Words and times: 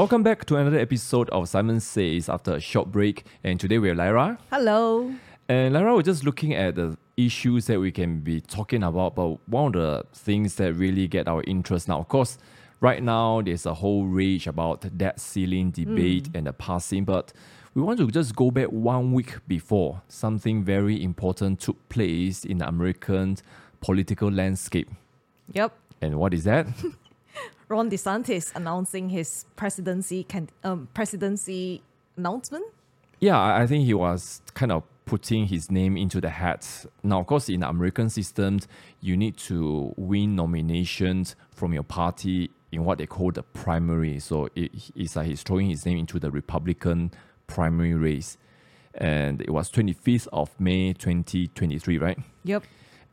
welcome 0.00 0.22
back 0.22 0.46
to 0.46 0.56
another 0.56 0.78
episode 0.78 1.28
of 1.28 1.46
Simon 1.46 1.78
Says 1.78 2.30
after 2.30 2.54
a 2.54 2.60
short 2.60 2.90
break. 2.90 3.26
And 3.44 3.60
today 3.60 3.76
we 3.76 3.88
have 3.88 3.98
Lyra. 3.98 4.38
Hello. 4.50 5.12
And 5.46 5.74
Lyra, 5.74 5.94
we're 5.94 6.00
just 6.00 6.24
looking 6.24 6.54
at 6.54 6.76
the 6.76 6.96
issues 7.18 7.66
that 7.66 7.78
we 7.78 7.92
can 7.92 8.20
be 8.20 8.40
talking 8.40 8.82
about, 8.82 9.14
but 9.14 9.36
one 9.46 9.66
of 9.66 9.72
the 9.74 10.06
things 10.14 10.54
that 10.54 10.72
really 10.72 11.06
get 11.06 11.28
our 11.28 11.42
interest 11.42 11.86
now, 11.86 11.98
of 11.98 12.08
course, 12.08 12.38
right 12.80 13.02
now 13.02 13.42
there's 13.42 13.66
a 13.66 13.74
whole 13.74 14.06
rage 14.06 14.46
about 14.46 14.86
debt 14.96 15.20
ceiling 15.20 15.70
debate 15.70 16.28
hmm. 16.28 16.36
and 16.38 16.46
the 16.46 16.54
passing, 16.54 17.04
but 17.04 17.34
we 17.74 17.82
want 17.82 17.98
to 17.98 18.10
just 18.10 18.34
go 18.34 18.50
back 18.50 18.68
one 18.68 19.12
week 19.12 19.36
before 19.46 20.00
something 20.08 20.64
very 20.64 21.04
important 21.04 21.60
took 21.60 21.90
place 21.90 22.46
in 22.46 22.56
the 22.56 22.66
American 22.66 23.36
political 23.82 24.30
landscape. 24.30 24.88
Yep. 25.52 25.76
And 26.00 26.18
what 26.18 26.32
is 26.32 26.44
that? 26.44 26.68
Ron 27.70 27.88
DeSantis 27.88 28.54
announcing 28.56 29.10
his 29.10 29.46
presidency 29.54 30.24
can 30.24 30.50
um, 30.64 30.88
presidency 30.92 31.82
announcement. 32.16 32.64
Yeah, 33.20 33.40
I 33.40 33.64
think 33.66 33.86
he 33.86 33.94
was 33.94 34.42
kind 34.54 34.72
of 34.72 34.82
putting 35.04 35.46
his 35.46 35.70
name 35.70 35.96
into 35.96 36.20
the 36.20 36.30
hat. 36.30 36.84
Now, 37.04 37.20
of 37.20 37.26
course, 37.26 37.48
in 37.48 37.60
the 37.60 37.68
American 37.68 38.10
systems, 38.10 38.66
you 39.00 39.16
need 39.16 39.36
to 39.38 39.94
win 39.96 40.34
nominations 40.34 41.36
from 41.52 41.72
your 41.72 41.84
party 41.84 42.50
in 42.72 42.84
what 42.84 42.98
they 42.98 43.06
call 43.06 43.30
the 43.30 43.44
primary. 43.44 44.18
So 44.18 44.48
it, 44.56 44.72
it's 44.96 45.14
like 45.14 45.28
he's 45.28 45.42
throwing 45.42 45.70
his 45.70 45.86
name 45.86 45.98
into 45.98 46.18
the 46.18 46.30
Republican 46.32 47.12
primary 47.46 47.94
race. 47.94 48.36
And 48.94 49.40
it 49.40 49.50
was 49.50 49.70
25th 49.70 50.26
of 50.32 50.58
May 50.58 50.92
2023, 50.92 51.98
right? 51.98 52.18
Yep. 52.42 52.64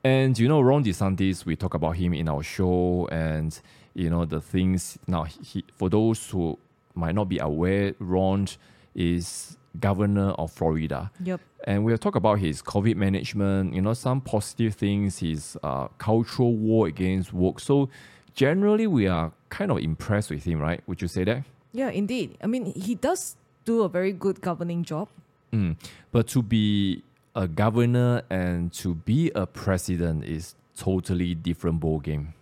And 0.04 0.38
you 0.38 0.48
know, 0.48 0.62
Ron 0.62 0.84
DeSantis, 0.84 1.46
we 1.46 1.56
talk 1.56 1.74
about 1.74 1.96
him 1.98 2.14
in 2.14 2.30
our 2.30 2.44
show, 2.44 3.08
and 3.12 3.60
you 3.94 4.10
know 4.10 4.26
the 4.26 4.40
things. 4.40 4.98
Now, 5.08 5.24
he, 5.24 5.64
for 5.76 5.90
those 5.90 6.30
who 6.30 6.58
might 6.96 7.16
not 7.16 7.28
be 7.30 7.40
aware, 7.40 7.94
Ron 8.00 8.48
is 8.96 9.58
governor 9.80 10.30
of 10.32 10.52
Florida, 10.52 11.12
Yep. 11.24 11.40
and 11.66 11.84
we'll 11.86 11.98
talk 12.00 12.16
about 12.16 12.40
his 12.40 12.62
COVID 12.62 12.96
management. 12.96 13.74
You 13.74 13.82
know, 13.82 13.94
some 13.94 14.22
positive 14.22 14.76
things, 14.76 15.20
his 15.20 15.58
uh, 15.64 15.88
cultural 15.98 16.54
war 16.56 16.88
against 16.88 17.34
woke. 17.34 17.60
So, 17.60 17.90
generally, 18.34 18.88
we 18.88 19.08
are 19.08 19.32
kind 19.50 19.72
of 19.72 19.80
impressed 19.80 20.30
with 20.30 20.44
him, 20.46 20.60
right? 20.60 20.82
Would 20.88 21.02
you 21.02 21.08
say 21.08 21.24
that? 21.26 21.44
Yeah, 21.74 21.90
indeed. 21.90 22.38
I 22.42 22.48
mean, 22.48 22.66
he 22.74 22.96
does 22.96 23.36
do 23.66 23.84
a 23.84 23.90
very 23.90 24.14
good 24.14 24.42
governing 24.42 24.84
job. 24.84 25.10
Mm. 25.54 25.76
But 26.12 26.28
to 26.30 26.42
be 26.42 27.04
a 27.38 27.48
governor 27.48 28.24
and 28.30 28.74
to 28.74 28.96
be 28.96 29.32
a 29.36 29.46
president 29.46 30.26
is 30.26 30.56
totally 30.76 31.36
different 31.36 31.80
ball 31.80 32.00
game. 32.00 32.34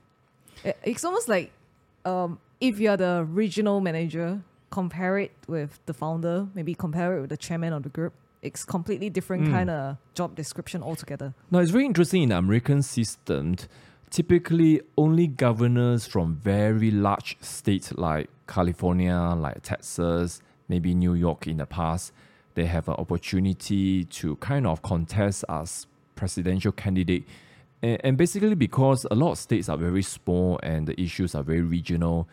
It's 0.84 1.04
almost 1.04 1.28
like 1.28 1.52
um, 2.06 2.40
if 2.62 2.80
you're 2.80 2.98
the 2.98 3.26
regional 3.30 3.82
manager, 3.82 4.42
compare 4.72 5.18
it 5.20 5.32
with 5.48 5.80
the 5.86 5.94
founder, 5.94 6.48
maybe 6.56 6.74
compare 6.74 7.18
it 7.18 7.22
with 7.22 7.30
the 7.30 7.38
chairman 7.38 7.74
of 7.74 7.84
the 7.84 7.90
group. 7.90 8.14
It's 8.42 8.64
completely 8.64 9.10
different 9.10 9.44
Mm. 9.48 9.52
kind 9.52 9.70
of 9.70 9.98
job 10.14 10.36
description 10.36 10.82
altogether. 10.82 11.34
Now, 11.52 11.60
it's 11.60 11.72
very 11.72 11.86
interesting 11.86 12.24
in 12.24 12.30
the 12.30 12.38
American 12.38 12.82
system. 12.82 13.56
Typically, 14.12 14.82
only 14.98 15.28
governors 15.28 16.06
from 16.08 16.36
very 16.36 16.90
large 16.92 17.38
states 17.42 17.92
like 17.98 18.30
California, 18.48 19.18
like 19.38 19.62
Texas, 19.64 20.42
maybe 20.70 20.94
New 20.94 21.16
York 21.16 21.48
in 21.48 21.58
the 21.58 21.66
past, 21.66 22.14
they 22.56 22.66
have 22.66 22.88
an 22.88 22.96
opportunity 22.96 24.06
to 24.06 24.36
kind 24.38 24.66
of 24.66 24.82
contest 24.82 25.46
as 25.48 25.88
presidential 26.16 26.72
candidate. 26.72 27.28
And, 27.82 28.02
and 28.04 28.18
basically, 28.18 28.56
because 28.56 29.06
a 29.12 29.16
lot 29.16 29.34
of 29.34 29.38
states 29.38 29.70
are 29.70 29.78
very 29.78 30.02
small 30.02 30.60
and 30.64 30.88
the 30.88 31.00
issues 31.00 31.36
are 31.36 31.44
very 31.44 31.62
regional, 31.62 32.28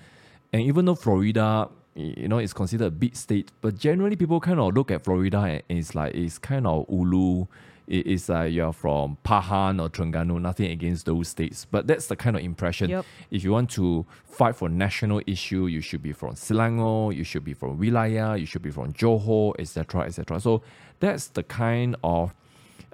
and 0.53 0.63
even 0.63 0.85
though 0.85 0.95
Florida, 0.95 1.69
you 1.95 2.29
know, 2.29 2.39
is 2.39 2.53
considered 2.53 2.87
a 2.87 2.91
big 2.91 3.17
state, 3.17 3.51
but 3.61 3.77
generally 3.77 4.17
people 4.17 4.41
kind 4.41 4.61
of 4.61 4.75
look 4.75 4.91
at 4.91 5.05
Florida 5.05 5.39
and 5.39 5.79
it's 5.79 5.95
like 5.95 6.15
it's 6.15 6.39
kind 6.39 6.67
of 6.67 6.87
ulu. 6.91 7.47
It- 7.87 8.07
It's 8.07 8.29
like 8.29 8.53
you're 8.53 8.73
from 8.73 9.19
Pahang 9.25 9.81
or 9.83 9.89
Terengganu, 9.91 10.41
nothing 10.41 10.71
against 10.71 11.07
those 11.07 11.29
states, 11.29 11.67
but 11.71 11.87
that's 11.87 12.07
the 12.07 12.17
kind 12.17 12.37
of 12.37 12.43
impression. 12.43 12.91
Yep. 12.91 13.05
If 13.31 13.45
you 13.45 13.53
want 13.53 13.71
to 13.73 14.07
fight 14.25 14.57
for 14.57 14.69
national 14.69 15.21
issue, 15.27 15.67
you 15.67 15.81
should 15.81 16.03
be 16.03 16.13
from 16.13 16.35
Selangor, 16.35 17.15
you 17.15 17.25
should 17.25 17.45
be 17.45 17.55
from 17.55 17.79
Wilayah, 17.79 18.39
you 18.39 18.47
should 18.47 18.63
be 18.63 18.71
from 18.71 18.93
Johor, 18.93 19.55
etc., 19.59 20.03
etc. 20.03 20.41
So 20.41 20.63
that's 21.01 21.27
the 21.29 21.43
kind 21.43 21.97
of 22.05 22.35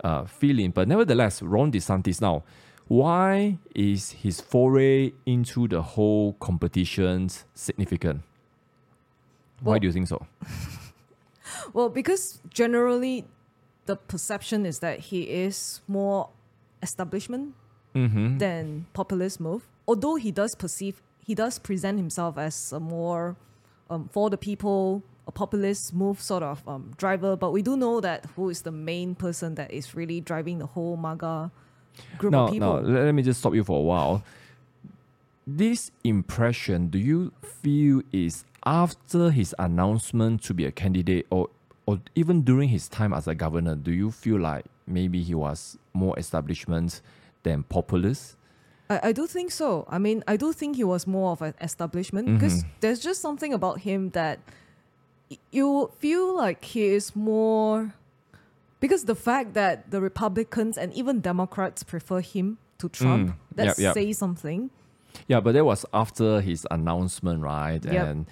uh, 0.03 0.25
feeling. 0.25 0.71
But 0.71 0.89
nevertheless, 0.89 1.43
Ron 1.43 1.71
DeSantis 1.73 2.21
now, 2.21 2.45
why 2.87 3.59
is 3.75 4.13
his 4.13 4.41
foray 4.41 5.13
into 5.27 5.69
the 5.69 5.83
whole 5.83 6.33
competition 6.35 7.29
significant? 7.55 8.23
Why 9.61 9.73
Well- 9.73 9.81
do 9.81 9.87
you 9.89 9.93
think 9.93 10.09
so? 10.09 10.27
Well, 11.73 11.89
because 11.89 12.41
generally 12.51 13.25
the 13.89 13.97
perception 13.97 14.65
is 14.67 14.79
that 14.79 15.01
he 15.11 15.23
is 15.45 15.81
more 15.89 16.29
establishment 16.83 17.55
Mm-hmm. 17.97 18.39
than 18.39 18.87
populist 18.93 19.41
move. 19.41 19.67
Although 19.89 20.17
he 20.17 20.31
does 20.31 20.55
perceive, 20.55 21.03
he 21.27 21.35
does 21.35 21.59
present 21.59 21.99
himself 21.99 22.37
as 22.39 22.71
a 22.73 22.79
more 22.79 23.35
um, 23.91 24.09
for 24.13 24.29
the 24.31 24.37
people, 24.37 25.03
a 25.27 25.33
populist 25.33 25.93
move 25.95 26.21
sort 26.21 26.45
of 26.45 26.63
um, 26.69 26.93
driver. 26.97 27.35
But 27.35 27.51
we 27.51 27.63
do 27.63 27.77
know 27.77 28.01
that 28.01 28.27
who 28.37 28.51
is 28.51 28.63
the 28.63 28.71
main 28.71 29.15
person 29.17 29.57
that 29.57 29.73
is 29.73 29.97
really 29.97 30.21
driving 30.21 30.59
the 30.61 30.67
whole 30.67 30.97
MAGA 30.97 31.51
group 32.19 32.33
Now, 32.33 32.45
of 32.47 32.53
people. 32.53 32.75
let 32.85 33.05
let 33.09 33.15
me 33.17 33.23
just 33.25 33.41
stop 33.41 33.55
you 33.57 33.65
for 33.65 33.79
a 33.81 33.83
while. 33.83 34.23
This 35.47 35.91
impression, 36.05 36.89
do 36.89 36.99
you 36.99 37.33
feel 37.43 38.03
is 38.13 38.45
after 38.65 39.31
his 39.31 39.55
announcement 39.59 40.43
to 40.45 40.53
be 40.55 40.67
a 40.67 40.71
candidate 40.71 41.27
or 41.31 41.49
or 41.89 41.99
even 42.15 42.43
during 42.43 42.69
his 42.69 42.85
time 42.89 43.13
as 43.19 43.27
a 43.27 43.35
governor, 43.35 43.75
do 43.75 43.93
you 43.93 44.11
feel 44.11 44.39
like 44.51 44.65
maybe 44.87 45.23
he 45.23 45.35
was 45.35 45.79
more 45.95 46.15
establishment 46.19 47.01
than 47.45 47.63
populist? 47.63 48.37
I, 48.91 48.97
I 49.09 49.13
do 49.13 49.27
think 49.27 49.51
so. 49.51 49.87
I 49.89 49.99
mean, 49.99 50.23
I 50.33 50.37
do 50.37 50.53
think 50.53 50.77
he 50.77 50.85
was 50.85 51.07
more 51.07 51.33
of 51.33 51.41
an 51.43 51.55
establishment 51.69 52.25
because 52.35 52.57
there's 52.81 53.01
just 53.01 53.21
something 53.23 53.53
about 53.55 53.77
him 53.89 54.11
that 54.11 54.39
you 55.51 55.91
feel 55.99 56.37
like 56.37 56.65
he 56.65 56.85
is 56.99 57.15
more 57.17 57.95
because 58.81 59.05
the 59.05 59.15
fact 59.15 59.55
that 59.55 59.91
the 59.91 60.01
Republicans 60.01 60.79
and 60.79 60.93
even 60.95 61.21
Democrats 61.21 61.83
prefer 61.83 62.21
him 62.21 62.59
to 62.79 62.89
Trump, 62.89 63.31
Mm. 63.31 63.35
that 63.57 63.67
Yep, 63.67 63.79
yep. 63.79 63.95
says 63.95 64.19
something. 64.19 64.71
Yeah, 65.27 65.41
but 65.41 65.53
that 65.55 65.65
was 65.65 65.85
after 65.93 66.41
his 66.41 66.67
announcement, 66.71 67.43
right? 67.43 67.83
Yep. 67.85 68.07
And 68.09 68.27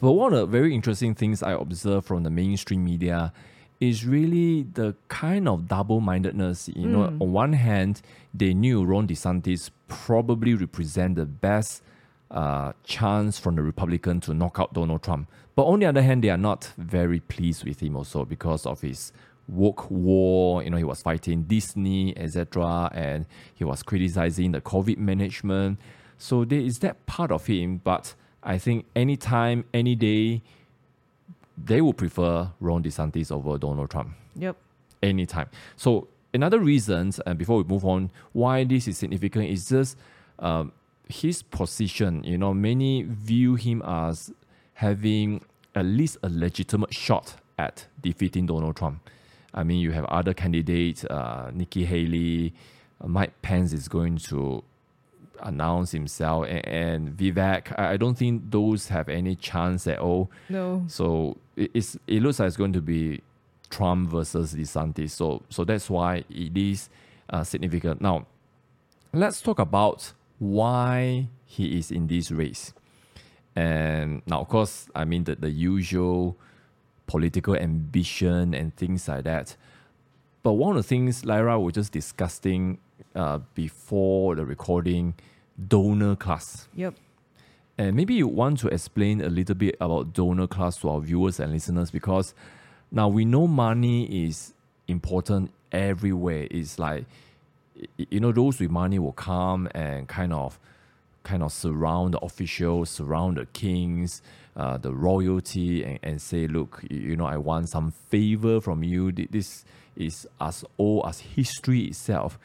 but 0.00 0.12
one 0.12 0.32
of 0.32 0.40
the 0.40 0.46
very 0.46 0.74
interesting 0.74 1.14
things 1.14 1.42
I 1.42 1.52
observe 1.52 2.04
from 2.04 2.22
the 2.22 2.30
mainstream 2.30 2.84
media 2.84 3.32
is 3.80 4.04
really 4.06 4.64
the 4.64 4.94
kind 5.08 5.48
of 5.48 5.66
double-mindedness. 5.68 6.68
You 6.74 6.86
know, 6.86 7.08
Mm. 7.08 7.20
on 7.22 7.32
one 7.32 7.52
hand, 7.54 8.02
they 8.34 8.52
knew 8.52 8.84
Ron 8.84 9.06
DeSantis 9.08 9.70
probably 9.88 10.54
represent 10.54 11.16
the 11.16 11.26
best 11.26 11.82
uh, 12.30 12.72
chance 12.84 13.38
from 13.38 13.56
the 13.56 13.62
Republican 13.62 14.20
to 14.20 14.32
knock 14.32 14.58
out 14.60 14.72
Donald 14.72 15.02
Trump. 15.02 15.28
But 15.56 15.64
on 15.64 15.80
the 15.80 15.86
other 15.86 16.02
hand, 16.02 16.22
they 16.22 16.30
are 16.30 16.36
not 16.36 16.72
very 16.78 17.18
pleased 17.20 17.64
with 17.64 17.80
him 17.80 17.96
also 17.96 18.24
because 18.24 18.66
of 18.66 18.82
his 18.82 19.12
woke 19.48 19.90
war. 19.90 20.62
You 20.62 20.70
know, 20.70 20.76
he 20.76 20.84
was 20.84 21.02
fighting 21.02 21.42
Disney, 21.44 22.16
etc., 22.16 22.90
and 22.94 23.26
he 23.52 23.64
was 23.64 23.82
criticizing 23.82 24.52
the 24.52 24.60
COVID 24.60 24.98
management. 24.98 25.80
So 26.18 26.44
there 26.44 26.60
is 26.60 26.78
that 26.80 27.04
part 27.06 27.32
of 27.32 27.46
him, 27.46 27.80
but 27.82 28.14
I 28.42 28.58
think 28.58 28.86
anytime, 28.96 29.64
any 29.74 29.94
day, 29.94 30.42
they 31.62 31.80
would 31.80 31.96
prefer 31.98 32.50
Ron 32.60 32.82
DeSantis 32.82 33.30
over 33.30 33.58
Donald 33.58 33.90
Trump 33.90 34.10
Yep. 34.36 34.56
anytime. 35.02 35.48
So 35.76 36.08
another 36.32 36.58
reason, 36.58 37.12
and 37.26 37.38
before 37.38 37.58
we 37.58 37.64
move 37.64 37.84
on, 37.84 38.10
why 38.32 38.64
this 38.64 38.88
is 38.88 38.96
significant 38.98 39.46
is 39.50 39.68
just 39.68 39.98
um, 40.38 40.72
his 41.08 41.42
position. 41.42 42.24
You 42.24 42.38
know, 42.38 42.54
many 42.54 43.02
view 43.02 43.56
him 43.56 43.82
as 43.82 44.32
having 44.74 45.42
at 45.74 45.84
least 45.84 46.16
a 46.22 46.28
legitimate 46.30 46.94
shot 46.94 47.34
at 47.58 47.86
defeating 48.00 48.46
Donald 48.46 48.76
Trump. 48.76 49.08
I 49.52 49.64
mean, 49.64 49.80
you 49.80 49.92
have 49.92 50.04
other 50.06 50.32
candidates, 50.32 51.04
uh, 51.04 51.50
Nikki 51.52 51.84
Haley, 51.84 52.54
uh, 53.02 53.08
Mike 53.08 53.42
Pence 53.42 53.72
is 53.72 53.88
going 53.88 54.16
to 54.18 54.62
announce 55.42 55.92
himself, 55.92 56.46
and, 56.48 56.66
and 56.66 57.16
Vivek. 57.16 57.72
I, 57.78 57.92
I 57.92 57.96
don't 57.96 58.16
think 58.16 58.50
those 58.50 58.88
have 58.88 59.08
any 59.08 59.34
chance 59.34 59.86
at 59.86 59.98
all. 59.98 60.30
No. 60.48 60.84
So 60.86 61.36
it, 61.56 61.70
it's 61.74 61.96
it 62.06 62.22
looks 62.22 62.38
like 62.38 62.48
it's 62.48 62.56
going 62.56 62.72
to 62.72 62.80
be 62.80 63.20
Trump 63.70 64.10
versus 64.10 64.54
DeSantis. 64.54 65.10
So 65.10 65.42
so 65.48 65.64
that's 65.64 65.88
why 65.88 66.24
it 66.28 66.56
is 66.56 66.88
uh, 67.30 67.44
significant. 67.44 68.00
Now, 68.00 68.26
let's 69.12 69.40
talk 69.40 69.58
about 69.58 70.12
why 70.38 71.28
he 71.44 71.78
is 71.78 71.90
in 71.90 72.06
this 72.06 72.30
race. 72.30 72.72
And 73.56 74.22
now, 74.26 74.40
of 74.40 74.48
course, 74.48 74.88
I 74.94 75.04
mean 75.04 75.24
the, 75.24 75.36
the 75.36 75.50
usual 75.50 76.36
political 77.06 77.56
ambition 77.56 78.54
and 78.54 78.74
things 78.76 79.08
like 79.08 79.24
that. 79.24 79.56
But 80.42 80.52
one 80.52 80.76
of 80.76 80.76
the 80.76 80.88
things 80.88 81.24
Lyra 81.24 81.58
was 81.58 81.74
just 81.74 81.92
discussing 81.92 82.78
uh, 83.20 83.38
before 83.54 84.34
the 84.34 84.46
recording, 84.46 85.14
donor 85.68 86.16
class. 86.16 86.68
Yep. 86.74 86.94
And 87.76 87.94
maybe 87.94 88.14
you 88.14 88.26
want 88.26 88.58
to 88.60 88.68
explain 88.68 89.20
a 89.20 89.28
little 89.28 89.54
bit 89.54 89.76
about 89.80 90.14
donor 90.14 90.46
class 90.46 90.78
to 90.78 90.88
our 90.88 91.00
viewers 91.00 91.38
and 91.38 91.52
listeners 91.52 91.90
because 91.90 92.34
now 92.90 93.08
we 93.08 93.24
know 93.24 93.46
money 93.46 94.26
is 94.26 94.54
important 94.88 95.50
everywhere. 95.70 96.48
It's 96.50 96.78
like 96.78 97.04
you 97.96 98.20
know 98.20 98.32
those 98.32 98.58
with 98.58 98.70
money 98.70 98.98
will 98.98 99.12
come 99.12 99.68
and 99.74 100.08
kind 100.08 100.32
of 100.32 100.58
kind 101.22 101.42
of 101.42 101.52
surround 101.52 102.14
the 102.14 102.18
officials, 102.20 102.88
surround 102.88 103.36
the 103.36 103.46
kings, 103.46 104.22
uh, 104.56 104.78
the 104.78 104.92
royalty, 104.92 105.84
and, 105.84 105.98
and 106.02 106.22
say, 106.22 106.46
look, 106.46 106.82
you, 106.88 106.98
you 107.00 107.16
know, 107.16 107.26
I 107.26 107.36
want 107.36 107.68
some 107.68 107.92
favor 108.08 108.60
from 108.60 108.82
you. 108.82 109.12
This 109.12 109.64
is 109.96 110.26
as 110.40 110.64
old 110.78 111.04
as 111.06 111.20
history 111.20 111.82
itself. 111.84 112.38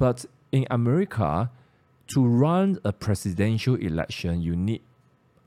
But 0.00 0.24
in 0.50 0.64
America, 0.70 1.50
to 2.14 2.24
run 2.26 2.78
a 2.84 2.92
presidential 2.92 3.74
election, 3.74 4.40
you 4.40 4.56
need 4.56 4.80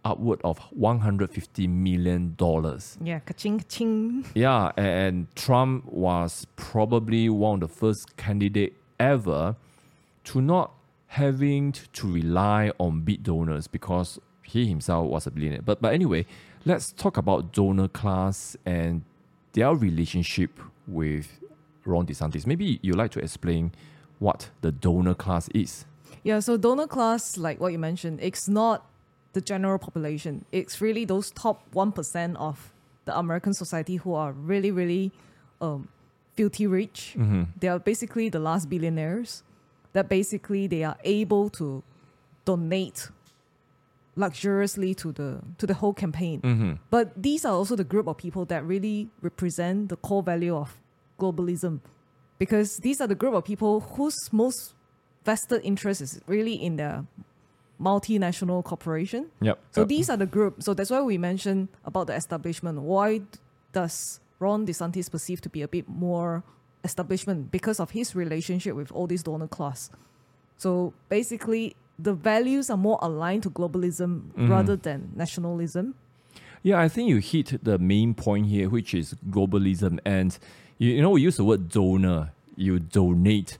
upward 0.05 0.39
of 0.43 0.59
150 0.71 1.67
million 1.67 2.35
dollars. 2.37 2.97
Yeah, 3.01 3.19
ka-ching, 3.19 3.57
ka-ching. 3.59 4.25
Yeah, 4.35 4.71
a- 4.77 4.81
and 4.81 5.33
Trump 5.35 5.85
was 5.91 6.45
probably 6.55 7.29
one 7.29 7.63
of 7.63 7.69
the 7.69 7.75
first 7.75 8.15
candidate 8.15 8.73
ever 8.99 9.55
to 10.25 10.39
not 10.41 10.71
having 11.07 11.71
to 11.71 12.11
rely 12.11 12.71
on 12.79 13.01
big 13.01 13.23
donors 13.23 13.67
because 13.67 14.19
he 14.43 14.67
himself 14.67 15.07
was 15.09 15.25
a 15.25 15.31
billionaire. 15.31 15.61
But 15.63 15.81
but 15.81 15.93
anyway, 15.93 16.25
let's 16.65 16.91
talk 16.91 17.17
about 17.17 17.51
donor 17.53 17.87
class 17.87 18.55
and 18.65 19.01
their 19.53 19.73
relationship 19.73 20.51
with 20.87 21.27
Ron 21.85 22.05
DeSantis. 22.05 22.45
Maybe 22.45 22.79
you'd 22.83 22.97
like 22.97 23.11
to 23.11 23.19
explain 23.19 23.71
what 24.23 24.49
the 24.61 24.71
donor 24.71 25.13
class 25.13 25.49
is. 25.49 25.85
Yeah, 26.23 26.39
so 26.39 26.55
donor 26.57 26.87
class, 26.87 27.37
like 27.37 27.59
what 27.59 27.71
you 27.73 27.79
mentioned, 27.79 28.19
it's 28.21 28.47
not 28.47 28.85
the 29.33 29.41
general 29.41 29.77
population. 29.77 30.45
It's 30.51 30.79
really 30.79 31.05
those 31.05 31.31
top 31.31 31.57
1% 31.73 32.35
of 32.37 32.71
the 33.05 33.17
American 33.17 33.53
society 33.53 33.97
who 33.97 34.13
are 34.13 34.31
really, 34.31 34.71
really 34.71 35.11
um, 35.59 35.89
filthy 36.35 36.67
rich. 36.67 37.15
They 37.59 37.67
are 37.67 37.79
basically 37.79 38.29
the 38.29 38.39
last 38.39 38.69
billionaires 38.69 39.43
that 39.91 40.07
basically 40.07 40.67
they 40.67 40.83
are 40.83 40.97
able 41.03 41.49
to 41.51 41.83
donate 42.45 43.09
luxuriously 44.15 44.93
to 44.93 45.11
the 45.11 45.41
to 45.57 45.65
the 45.65 45.73
whole 45.73 45.93
campaign. 45.93 46.41
Mm-hmm. 46.41 46.73
But 46.89 47.11
these 47.21 47.45
are 47.45 47.53
also 47.53 47.75
the 47.75 47.83
group 47.83 48.07
of 48.07 48.17
people 48.17 48.45
that 48.45 48.63
really 48.65 49.09
represent 49.21 49.89
the 49.89 49.95
core 49.97 50.23
value 50.23 50.55
of 50.55 50.77
globalism. 51.19 51.79
Because 52.43 52.75
these 52.87 52.99
are 52.99 53.07
the 53.07 53.15
group 53.15 53.33
of 53.39 53.45
people 53.45 53.79
whose 53.95 54.17
most 54.33 54.73
vested 55.23 55.61
interest 55.63 56.01
is 56.01 56.19
really 56.27 56.55
in 56.55 56.75
the 56.75 57.05
multinational 57.79 58.61
corporation. 58.63 59.27
Yep. 59.41 59.59
So 59.71 59.81
Uh, 59.81 59.85
these 59.85 60.09
are 60.09 60.17
the 60.17 60.25
group. 60.25 60.61
So 60.61 60.73
that's 60.73 60.91
why 60.91 61.01
we 61.01 61.17
mentioned 61.17 61.69
about 61.85 62.07
the 62.07 62.15
establishment. 62.15 62.81
Why 62.81 63.21
does 63.71 64.19
Ron 64.39 64.65
DeSantis 64.67 65.09
perceive 65.09 65.39
to 65.41 65.49
be 65.49 65.61
a 65.61 65.69
bit 65.69 65.87
more 65.87 66.43
establishment? 66.83 67.49
Because 67.49 67.79
of 67.79 67.91
his 67.91 68.13
relationship 68.13 68.75
with 68.75 68.91
all 68.91 69.07
these 69.07 69.23
donor 69.23 69.47
class. 69.47 69.89
So 70.57 70.93
basically, 71.07 71.75
the 71.97 72.13
values 72.13 72.69
are 72.69 72.77
more 72.77 72.99
aligned 73.01 73.43
to 73.43 73.49
globalism 73.49 74.11
Mhm. 74.35 74.49
rather 74.49 74.75
than 74.75 75.11
nationalism. 75.15 75.95
Yeah, 76.61 76.79
I 76.85 76.89
think 76.89 77.07
you 77.09 77.19
hit 77.19 77.63
the 77.63 77.77
main 77.77 78.13
point 78.13 78.47
here, 78.47 78.67
which 78.69 78.93
is 78.93 79.15
globalism. 79.29 79.99
And 80.05 80.37
you, 80.83 80.95
you 80.95 81.01
know, 81.01 81.11
we 81.11 81.21
use 81.21 81.37
the 81.37 81.43
word 81.43 81.69
donor. 81.69 82.31
You 82.55 82.79
donate. 82.79 83.57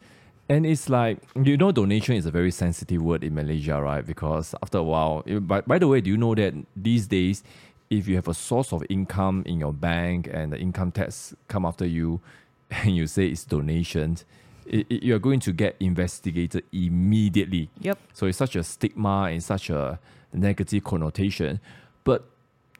And 0.49 0.65
it's 0.65 0.89
like, 0.89 1.17
you 1.41 1.55
know, 1.57 1.71
donation 1.71 2.15
is 2.15 2.25
a 2.25 2.31
very 2.31 2.51
sensitive 2.51 3.01
word 3.01 3.23
in 3.23 3.33
Malaysia, 3.33 3.81
right? 3.81 4.05
Because 4.05 4.53
after 4.61 4.77
a 4.79 4.83
while, 4.83 5.23
by, 5.51 5.61
by 5.61 5.79
the 5.79 5.87
way, 5.87 6.01
do 6.01 6.09
you 6.11 6.17
know 6.17 6.35
that 6.35 6.53
these 6.75 7.07
days, 7.07 7.43
if 7.89 8.07
you 8.07 8.15
have 8.15 8.27
a 8.27 8.33
source 8.33 8.73
of 8.73 8.83
income 8.89 9.43
in 9.45 9.57
your 9.59 9.73
bank 9.73 10.29
and 10.31 10.51
the 10.53 10.57
income 10.59 10.91
tax 10.91 11.33
come 11.47 11.65
after 11.65 11.85
you 11.85 12.19
and 12.71 12.95
you 12.95 13.07
say 13.07 13.27
it's 13.27 13.45
donation, 13.45 14.17
it, 14.65 14.85
it- 14.89 15.03
you're 15.03 15.19
going 15.19 15.39
to 15.41 15.51
get 15.53 15.75
investigated 15.79 16.63
immediately. 16.71 17.69
Yep. 17.79 17.97
So 18.13 18.27
it's 18.27 18.37
such 18.37 18.55
a 18.55 18.63
stigma 18.63 19.29
and 19.31 19.41
such 19.41 19.69
a 19.69 19.97
negative 20.33 20.83
connotation. 20.83 21.59
But 22.03 22.25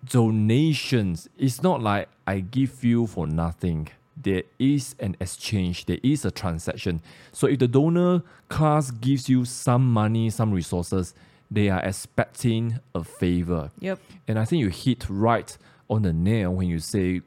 donations, 0.10 1.30
it's 1.38 1.64
not 1.64 1.82
like 1.82 2.10
I 2.28 2.42
give 2.42 2.84
you 2.84 3.08
for 3.08 3.26
nothing. 3.26 3.88
There 4.16 4.44
is 4.60 4.96
an 5.00 5.16
exchange, 5.20 5.86
there 5.86 6.00
is 6.04 6.26
a 6.26 6.32
transaction. 6.32 7.02
So 7.32 7.48
if 7.48 7.60
the 7.60 7.68
donor 7.68 8.22
class 8.50 8.92
gives 8.92 9.28
you 9.28 9.46
some 9.46 9.92
money, 9.92 10.30
some 10.30 10.52
resources, 10.52 11.14
they 11.50 11.70
are 11.70 11.84
expecting 11.84 12.80
a 12.96 13.04
favor. 13.04 13.72
Yep. 13.80 14.00
And 14.28 14.40
I 14.40 14.46
think 14.46 14.62
you 14.62 14.70
hit 14.70 15.06
right 15.10 15.56
on 15.90 16.04
the 16.04 16.14
nail 16.14 16.54
when 16.54 16.68
you 16.68 16.80
say 16.80 17.22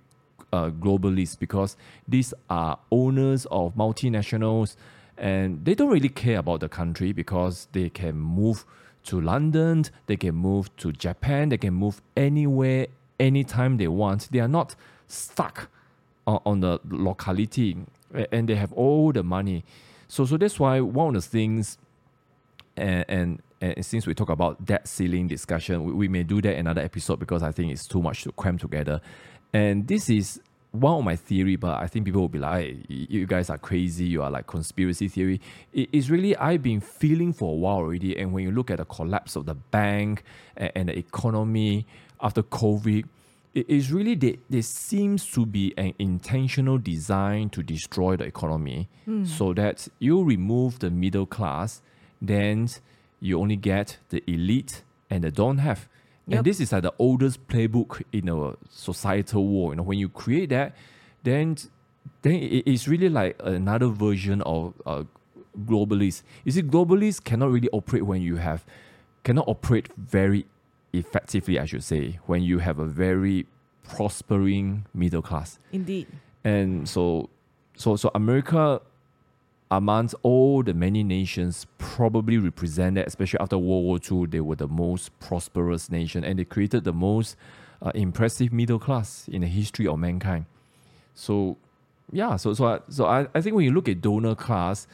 uh, 0.53 0.71
globalists 0.71 1.39
because 1.39 1.77
these 2.09 2.33
are 2.49 2.79
owners 2.91 3.47
of 3.51 3.75
multinationals 3.75 4.77
and 5.19 5.65
they 5.65 5.75
don't 5.75 5.91
really 5.91 6.09
care 6.09 6.39
about 6.39 6.61
the 6.61 6.69
country 6.69 7.13
because 7.13 7.69
they 7.73 7.89
can 7.89 8.17
move 8.17 8.65
to 9.05 9.21
London, 9.21 9.85
they 10.07 10.17
can 10.17 10.35
move 10.35 10.75
to 10.77 10.93
Japan, 10.93 11.49
they 11.49 11.59
can 11.59 11.75
move 11.75 12.03
anywhere, 12.17 12.89
anytime 13.21 13.77
they 13.77 13.89
want. 13.89 14.29
They 14.31 14.41
are 14.41 14.49
not 14.49 14.75
stuck 15.07 15.69
on, 16.27 16.41
on 16.45 16.61
the 16.61 16.81
locality 16.89 17.77
and 18.33 18.49
they 18.49 18.55
have 18.55 18.73
all 18.73 19.13
the 19.13 19.23
money. 19.23 19.65
So, 20.09 20.25
so 20.25 20.37
that's 20.37 20.59
why 20.59 20.81
one 20.81 21.17
of 21.17 21.23
the 21.23 21.29
things 21.29 21.79
and, 22.77 23.05
and 23.09 23.43
and 23.61 23.85
since 23.85 24.07
we 24.07 24.15
talk 24.15 24.29
about 24.29 24.65
debt 24.67 24.87
ceiling 24.87 25.29
discussion, 25.29 25.85
we, 25.85 25.93
we 25.93 26.09
may 26.09 26.23
do 26.23 26.43
that 26.43 26.57
another 26.57 26.83
episode 26.83 27.19
because 27.19 27.43
I 27.43 27.53
think 27.53 27.73
it's 27.73 27.87
too 27.87 28.03
much 28.03 28.23
to 28.25 28.33
cram 28.33 28.59
together. 28.59 29.01
And 29.53 29.89
this 29.89 30.11
is 30.11 30.41
one 30.73 30.99
of 30.99 31.05
my 31.05 31.17
theory, 31.17 31.57
but 31.57 31.81
I 31.81 31.87
think 31.87 32.05
people 32.05 32.21
will 32.21 32.29
be 32.29 32.39
like, 32.39 32.65
"Hey, 32.65 32.85
you 32.89 33.27
guys 33.27 33.49
are 33.49 33.57
crazy. 33.57 34.05
You 34.05 34.23
are 34.23 34.31
like 34.31 34.47
conspiracy 34.47 35.09
theory. 35.09 35.41
It 35.73 35.89
is 35.91 36.11
really 36.11 36.37
I've 36.37 36.63
been 36.63 36.81
feeling 36.81 37.33
for 37.33 37.53
a 37.53 37.57
while 37.57 37.77
already. 37.77 38.19
And 38.19 38.33
when 38.33 38.45
you 38.45 38.51
look 38.51 38.71
at 38.71 38.77
the 38.77 38.85
collapse 38.85 39.37
of 39.37 39.47
the 39.47 39.55
bank 39.55 40.23
and 40.57 40.91
the 40.91 40.99
economy 40.99 41.87
after 42.21 42.43
COVID, 42.43 43.07
it 43.57 43.71
is 43.71 43.91
really 43.91 44.15
there, 44.15 44.35
there 44.51 44.61
seems 44.61 45.25
to 45.31 45.47
be 45.47 45.73
an 45.79 45.95
intentional 45.99 46.77
design 46.77 47.49
to 47.49 47.63
destroy 47.63 48.15
the 48.15 48.25
economy 48.25 48.87
so 49.25 49.55
that 49.55 49.89
you 49.99 50.23
remove 50.23 50.79
the 50.81 50.91
middle 50.91 51.25
class, 51.25 51.81
then 52.21 52.69
you 53.19 53.41
only 53.41 53.57
get 53.57 53.97
the 54.11 54.23
elite 54.27 54.83
and 55.09 55.25
the 55.25 55.31
don't 55.31 55.59
have. 55.59 55.89
Yep. 56.27 56.37
And 56.37 56.47
this 56.47 56.61
is 56.61 56.73
like 56.73 56.83
the 56.83 56.93
oldest 56.99 57.49
playbook 57.49 58.03
in 58.13 58.29
a 58.29 58.57
societal 58.69 59.47
war. 59.47 59.73
You 59.73 59.77
know, 59.77 59.85
when 59.85 59.99
you 59.99 60.11
create 60.11 60.51
that, 60.51 60.77
then 61.23 61.57
then 62.21 62.35
it's 62.67 62.87
really 62.87 63.09
like 63.09 63.41
another 63.43 63.87
version 63.87 64.43
of 64.43 64.75
uh, 64.85 65.05
globalists. 65.65 66.23
You 66.45 66.53
see, 66.53 66.63
globalists 66.63 67.25
cannot 67.25 67.51
really 67.51 67.71
operate 67.73 68.05
when 68.05 68.21
you 68.21 68.37
have 68.37 68.67
cannot 69.25 69.49
operate 69.49 69.89
very 69.97 70.45
effectively, 70.93 71.59
I 71.59 71.65
should 71.65 71.85
say, 71.85 72.19
when 72.27 72.43
you 72.43 72.59
have 72.59 72.79
a 72.79 72.87
very 72.87 73.47
prospering 73.89 74.87
middle 74.95 75.23
class. 75.23 75.59
Indeed. 75.73 76.07
And 76.45 76.89
so 76.89 77.29
so 77.77 77.97
so 77.97 78.11
America 78.15 78.81
amongst 79.71 80.15
all 80.23 80.63
the 80.63 80.73
many 80.73 81.03
nations 81.03 81.67
probably 81.79 82.39
represented, 82.39 83.05
especially 83.07 83.41
after 83.41 83.59
World 83.59 83.85
War 83.85 83.99
II, 83.99 84.27
they 84.27 84.41
were 84.41 84.55
the 84.55 84.69
most 84.69 85.19
prosperous 85.19 85.91
nation 85.91 86.23
and 86.25 86.39
they 86.39 86.45
created 86.45 86.85
the 86.85 86.93
most 86.93 87.37
uh, 87.83 87.91
impressive 87.95 88.53
middle 88.53 88.79
class 88.79 89.27
in 89.29 89.41
the 89.43 89.49
history 89.49 89.87
of 89.89 89.99
mankind. 89.99 90.47
So 91.15 91.57
yeah, 92.13 92.37
so 92.37 92.55
so 92.55 92.67
I, 92.67 92.79
so 92.89 93.07
I, 93.07 93.27
I 93.35 93.41
think 93.41 93.57
when 93.57 93.65
you 93.65 93.73
look 93.73 93.89
at 93.89 94.01
donor 94.01 94.37
class, 94.37 94.87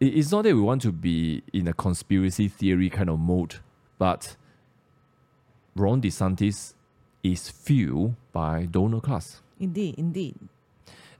it- 0.00 0.14
it's 0.18 0.32
not 0.32 0.42
that 0.42 0.54
we 0.54 0.60
want 0.60 0.82
to 0.82 0.90
be 0.92 1.42
in 1.52 1.68
a 1.68 1.72
conspiracy 1.72 2.48
theory 2.48 2.90
kind 2.90 3.08
of 3.08 3.20
mode, 3.20 3.56
but 3.98 4.36
Ron 5.76 6.02
DeSantis 6.02 6.73
is 7.24 7.48
fueled 7.48 8.14
by 8.32 8.66
donor 8.70 9.00
class. 9.00 9.40
Indeed. 9.58 9.96
Indeed. 9.98 10.36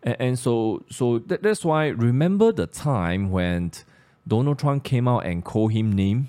And, 0.03 0.17
and 0.21 0.39
so, 0.39 0.85
so 0.91 1.19
that, 1.21 1.43
that's 1.43 1.65
why 1.65 1.89
remember 1.89 2.53
the 2.53 2.67
time 2.67 3.31
when 3.31 3.73
Donald 4.29 4.59
Trump 4.59 4.85
came 4.85 5.09
out 5.09 5.25
and 5.27 5.45
called 5.45 5.73
him 5.73 5.93
name, 5.93 6.29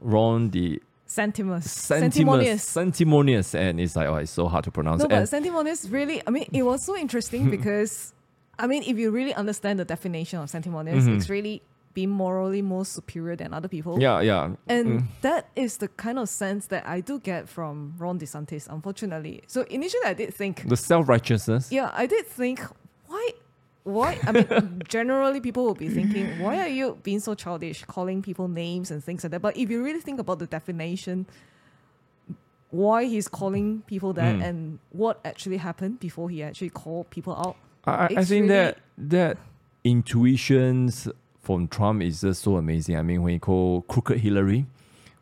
Ron 0.00 0.50
the 0.50 0.82
Sentimus. 1.06 1.64
sanctimonious, 1.68 2.62
sanctimonious, 2.64 3.54
and 3.54 3.78
it's 3.78 3.94
like 3.94 4.08
oh, 4.08 4.16
it's 4.16 4.30
so 4.32 4.48
hard 4.48 4.64
to 4.64 4.70
pronounce. 4.70 5.02
No, 5.02 5.08
but 5.08 5.32
and, 5.32 5.92
really, 5.92 6.22
I 6.26 6.30
mean, 6.30 6.48
it 6.52 6.62
was 6.62 6.84
so 6.84 6.96
interesting 6.96 7.50
because, 7.56 8.14
I 8.58 8.66
mean, 8.66 8.82
if 8.84 8.96
you 8.98 9.10
really 9.10 9.34
understand 9.34 9.78
the 9.78 9.84
definition 9.84 10.40
of 10.40 10.48
sanctimonious, 10.48 11.04
Mhm. 11.04 11.16
it's 11.16 11.28
really 11.28 11.62
being 11.94 12.10
morally 12.10 12.62
more 12.62 12.84
superior 12.84 13.36
than 13.36 13.52
other 13.52 13.68
people. 13.68 14.00
yeah, 14.00 14.20
yeah, 14.20 14.50
And 14.68 14.86
Mm. 15.00 15.06
that 15.20 15.48
is 15.56 15.76
the 15.78 15.88
kind 15.88 16.18
of 16.18 16.28
sense 16.28 16.66
that 16.68 16.86
I 16.86 17.00
do 17.00 17.18
get 17.20 17.48
from 17.48 17.94
Ron 17.98 18.18
DeSantis, 18.18 18.66
unfortunately. 18.68 19.42
So 19.46 19.62
initially 19.70 20.04
I 20.06 20.14
did 20.14 20.32
think, 20.34 20.68
the 20.68 20.76
self 20.76 21.08
righteousness. 21.08 21.70
yeah, 21.70 21.90
I 21.92 22.06
did 22.06 22.26
think, 22.26 22.60
why 23.08 23.30
why? 23.84 24.16
I 24.26 24.30
mean, 24.32 24.82
generally 24.88 25.40
people 25.40 25.64
will 25.64 25.74
be 25.74 25.88
thinking, 25.88 26.38
why 26.38 26.58
are 26.60 26.68
you 26.68 26.98
being 27.02 27.18
so 27.20 27.34
childish, 27.34 27.84
calling 27.84 28.22
people 28.22 28.46
names 28.46 28.90
and 28.92 29.02
things 29.02 29.24
like 29.24 29.32
that? 29.32 29.42
But 29.42 29.56
if 29.56 29.68
you 29.70 29.82
really 29.82 30.00
think 30.00 30.20
about 30.20 30.38
the 30.38 30.46
definition, 30.46 31.26
why 32.70 33.04
he's 33.04 33.28
calling 33.28 33.82
people 33.86 34.12
that 34.14 34.36
Mm. 34.36 34.44
and 34.48 34.78
what 34.92 35.20
actually 35.24 35.58
happened 35.58 35.98
before 36.00 36.30
he 36.30 36.42
actually 36.42 36.70
called 36.70 37.10
people 37.10 37.34
out. 37.36 37.56
I, 37.84 37.92
I- 37.92 38.04
I 38.20 38.24
think 38.24 38.42
really- 38.42 38.48
that 38.48 38.78
that 38.96 39.36
intuitions 39.84 41.08
from 41.42 41.68
Trump 41.68 42.02
is 42.02 42.20
just 42.20 42.42
so 42.42 42.56
amazing. 42.56 42.96
I 42.96 43.02
mean, 43.02 43.22
when 43.22 43.34
he 43.34 43.38
called 43.38 43.86
crooked 43.88 44.18
Hillary 44.18 44.66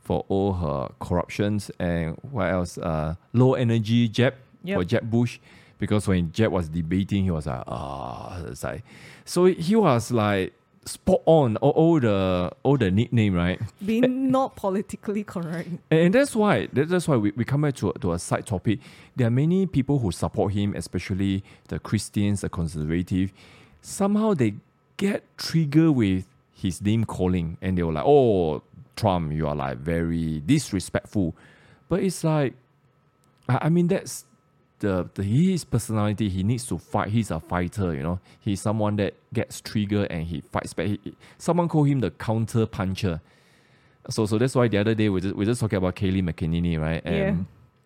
for 0.02 0.24
all 0.28 0.52
her 0.54 0.88
corruptions 1.00 1.70
and 1.78 2.16
what 2.30 2.50
else? 2.50 2.78
Uh, 2.78 3.14
low 3.32 3.54
energy 3.54 4.08
Jeb 4.08 4.34
Yep. 4.62 4.76
for 4.78 4.84
Jeb 4.84 5.10
Bush, 5.10 5.38
because 5.78 6.06
when 6.06 6.30
Jeb 6.32 6.52
was 6.52 6.68
debating, 6.68 7.24
he 7.24 7.30
was 7.30 7.46
like, 7.46 7.62
ah, 7.66 8.42
it's 8.44 8.62
like, 8.62 8.82
so 9.24 9.46
he 9.46 9.74
was 9.74 10.10
like 10.10 10.52
spot 10.84 11.20
on 11.24 11.56
all, 11.58 11.70
all 11.70 12.00
the 12.00 12.50
all 12.62 12.76
the 12.76 12.90
nickname, 12.90 13.32
right? 13.34 13.58
Being 13.84 14.30
not 14.30 14.56
politically 14.56 15.24
correct. 15.24 15.68
And, 15.68 15.78
and 15.90 16.14
that's 16.14 16.36
why 16.36 16.68
that's 16.72 17.08
why 17.08 17.16
we, 17.16 17.30
we 17.30 17.44
come 17.46 17.62
back 17.62 17.76
to, 17.76 17.94
to 18.00 18.12
a 18.12 18.18
side 18.18 18.46
topic. 18.46 18.80
There 19.16 19.26
are 19.26 19.30
many 19.30 19.64
people 19.66 19.98
who 19.98 20.12
support 20.12 20.52
him, 20.52 20.74
especially 20.76 21.42
the 21.68 21.78
Christians, 21.78 22.42
the 22.42 22.50
conservative. 22.50 23.32
Somehow 23.80 24.34
they 24.34 24.54
get 25.00 25.24
triggered 25.38 25.92
with 25.92 26.26
his 26.52 26.82
name 26.82 27.06
calling 27.06 27.56
and 27.62 27.76
they 27.78 27.82
were 27.82 27.92
like, 27.92 28.04
Oh, 28.06 28.62
Trump, 28.96 29.32
you 29.32 29.48
are 29.48 29.54
like 29.54 29.78
very 29.78 30.40
disrespectful. 30.40 31.34
But 31.88 32.02
it's 32.02 32.22
like 32.22 32.52
I, 33.48 33.58
I 33.62 33.68
mean 33.70 33.88
that's 33.88 34.26
the, 34.80 35.08
the 35.14 35.22
his 35.22 35.64
personality, 35.64 36.28
he 36.28 36.42
needs 36.42 36.66
to 36.66 36.78
fight. 36.78 37.08
He's 37.08 37.30
a 37.30 37.40
fighter, 37.40 37.94
you 37.94 38.02
know. 38.02 38.20
He's 38.40 38.60
someone 38.60 38.96
that 38.96 39.14
gets 39.32 39.60
triggered 39.60 40.10
and 40.10 40.24
he 40.26 40.42
fights 40.42 40.74
back. 40.74 40.86
He, 40.86 41.00
someone 41.38 41.68
call 41.68 41.84
him 41.84 42.00
the 42.00 42.10
counter 42.10 42.66
puncher. 42.66 43.20
So 44.10 44.26
so 44.26 44.36
that's 44.38 44.54
why 44.54 44.68
the 44.68 44.78
other 44.78 44.94
day 44.94 45.08
we 45.08 45.20
just 45.22 45.34
we 45.34 45.44
just 45.46 45.60
talking 45.60 45.78
about 45.78 45.96
Kayleigh 45.96 46.22
McEnany, 46.22 46.78
right? 46.78 47.02
And, 47.04 47.16
yeah. 47.16 47.44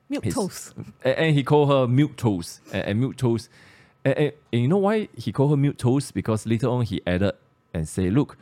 Milk 0.09 0.25
his- 0.25 0.35
toast. 0.35 0.75
and, 1.04 1.16
and 1.16 1.35
he 1.35 1.42
called 1.44 1.68
her 1.71 1.87
milk 1.87 2.16
toast. 2.16 2.61
And, 2.73 2.85
and 2.87 3.00
milk 3.00 3.16
toast. 3.16 3.49
And, 4.04 4.18
and, 4.18 4.32
and 4.52 4.62
you 4.62 4.68
know 4.68 4.78
why 4.78 5.08
he 5.16 5.32
called 5.32 5.50
her 5.50 5.56
milk 5.56 5.78
toast? 5.78 6.14
Because 6.14 6.46
later 6.46 6.68
on 6.68 6.84
he 6.84 7.00
added 7.06 7.34
and 7.73 7.88
say, 7.88 8.11
look, 8.11 8.37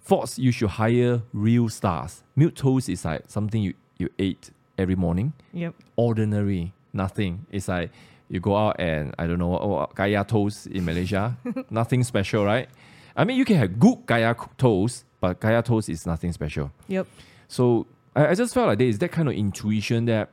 Fox, 0.00 0.38
you 0.38 0.52
should 0.52 0.70
hire 0.70 1.22
real 1.32 1.68
stars. 1.68 2.22
Milk 2.36 2.54
toast 2.54 2.88
is 2.88 3.04
like 3.04 3.24
something 3.28 3.62
you, 3.62 3.74
you 3.98 4.08
ate 4.18 4.50
every 4.78 4.94
morning. 4.94 5.32
Yep. 5.52 5.74
Ordinary, 5.96 6.72
nothing. 6.92 7.46
It's 7.50 7.68
like 7.68 7.90
you 8.30 8.40
go 8.40 8.56
out 8.56 8.76
and 8.78 9.14
I 9.18 9.26
don't 9.26 9.38
know, 9.38 9.54
oh, 9.54 9.78
oh 9.80 9.86
kaya 9.94 10.24
toast 10.24 10.66
in 10.68 10.84
Malaysia. 10.84 11.36
nothing 11.70 12.04
special, 12.04 12.44
right? 12.44 12.68
I 13.16 13.24
mean, 13.24 13.36
you 13.36 13.44
can 13.44 13.56
have 13.56 13.78
good 13.78 14.06
kaya 14.06 14.34
toast, 14.56 15.04
but 15.20 15.40
kaya 15.40 15.62
toast 15.62 15.88
is 15.88 16.06
nothing 16.06 16.32
special. 16.32 16.70
Yep. 16.86 17.06
So 17.48 17.86
I, 18.14 18.28
I 18.28 18.34
just 18.34 18.54
felt 18.54 18.68
like 18.68 18.78
there 18.78 18.88
is 18.88 18.98
that 18.98 19.12
kind 19.12 19.28
of 19.28 19.34
intuition 19.34 20.04
that 20.06 20.30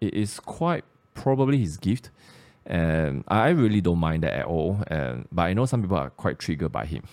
it 0.00 0.14
is 0.14 0.40
quite 0.40 0.84
probably 1.14 1.58
his 1.58 1.76
gift. 1.76 2.10
And 2.66 3.24
I 3.28 3.50
really 3.50 3.80
don't 3.80 3.98
mind 3.98 4.24
that 4.24 4.32
at 4.32 4.46
all. 4.46 4.82
And 4.88 5.26
but 5.30 5.42
I 5.42 5.52
know 5.54 5.66
some 5.66 5.82
people 5.82 5.96
are 5.96 6.10
quite 6.10 6.38
triggered 6.38 6.72
by 6.72 6.86
him. 6.86 7.04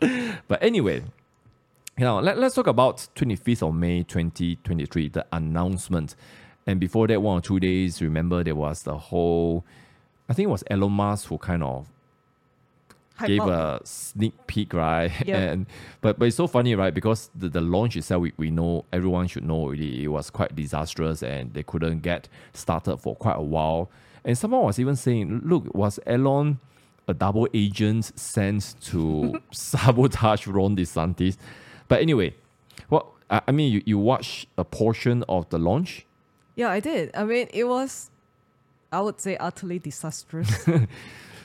but 0.48 0.62
anyway, 0.62 1.02
you 1.98 2.04
know, 2.04 2.20
let, 2.20 2.38
let's 2.38 2.54
talk 2.54 2.66
about 2.66 3.08
25th 3.16 3.68
of 3.68 3.74
May 3.74 4.02
2023, 4.02 5.08
the 5.08 5.26
announcement. 5.32 6.14
And 6.66 6.78
before 6.78 7.08
that, 7.08 7.20
one 7.20 7.38
or 7.38 7.40
two 7.40 7.58
days, 7.58 8.00
remember 8.00 8.44
there 8.44 8.54
was 8.54 8.84
the 8.84 8.96
whole 8.96 9.64
I 10.28 10.34
think 10.34 10.46
it 10.46 10.50
was 10.50 10.64
Elon 10.70 10.92
Musk 10.92 11.28
who 11.28 11.38
kind 11.38 11.62
of 11.62 11.88
Hype 13.16 13.28
gave 13.28 13.42
up. 13.42 13.82
a 13.82 13.86
sneak 13.86 14.46
peek, 14.46 14.72
right? 14.72 15.10
Yeah. 15.26 15.38
And 15.38 15.66
but 16.00 16.18
but 16.18 16.26
it's 16.26 16.36
so 16.36 16.46
funny, 16.46 16.74
right? 16.74 16.94
Because 16.94 17.30
the, 17.34 17.48
the 17.48 17.60
launch 17.60 17.96
itself, 17.96 18.22
we, 18.22 18.32
we 18.36 18.50
know 18.50 18.84
everyone 18.92 19.26
should 19.26 19.44
know 19.44 19.56
already, 19.56 20.04
it 20.04 20.08
was 20.08 20.30
quite 20.30 20.54
disastrous 20.54 21.22
and 21.22 21.52
they 21.52 21.62
couldn't 21.62 22.00
get 22.00 22.28
started 22.54 22.96
for 22.98 23.14
quite 23.16 23.36
a 23.36 23.42
while. 23.42 23.90
And 24.24 24.36
someone 24.38 24.64
was 24.64 24.78
even 24.78 24.96
saying, 24.96 25.42
look, 25.44 25.74
was 25.74 25.98
Elon 26.06 26.60
a 27.08 27.14
double 27.14 27.48
agent 27.52 28.16
sent 28.18 28.74
to 28.82 29.40
sabotage 29.52 30.46
Ron 30.46 30.76
DeSantis? 30.76 31.36
But 31.88 32.00
anyway, 32.00 32.34
what 32.88 33.06
I, 33.30 33.42
I 33.48 33.52
mean, 33.52 33.72
you, 33.72 33.82
you 33.84 33.98
watched 33.98 34.46
a 34.56 34.64
portion 34.64 35.24
of 35.28 35.48
the 35.50 35.58
launch. 35.58 36.06
Yeah, 36.54 36.70
I 36.70 36.80
did. 36.80 37.10
I 37.14 37.24
mean, 37.24 37.48
it 37.52 37.64
was, 37.64 38.10
I 38.92 39.00
would 39.00 39.20
say, 39.20 39.36
utterly 39.38 39.78
disastrous. 39.78 40.68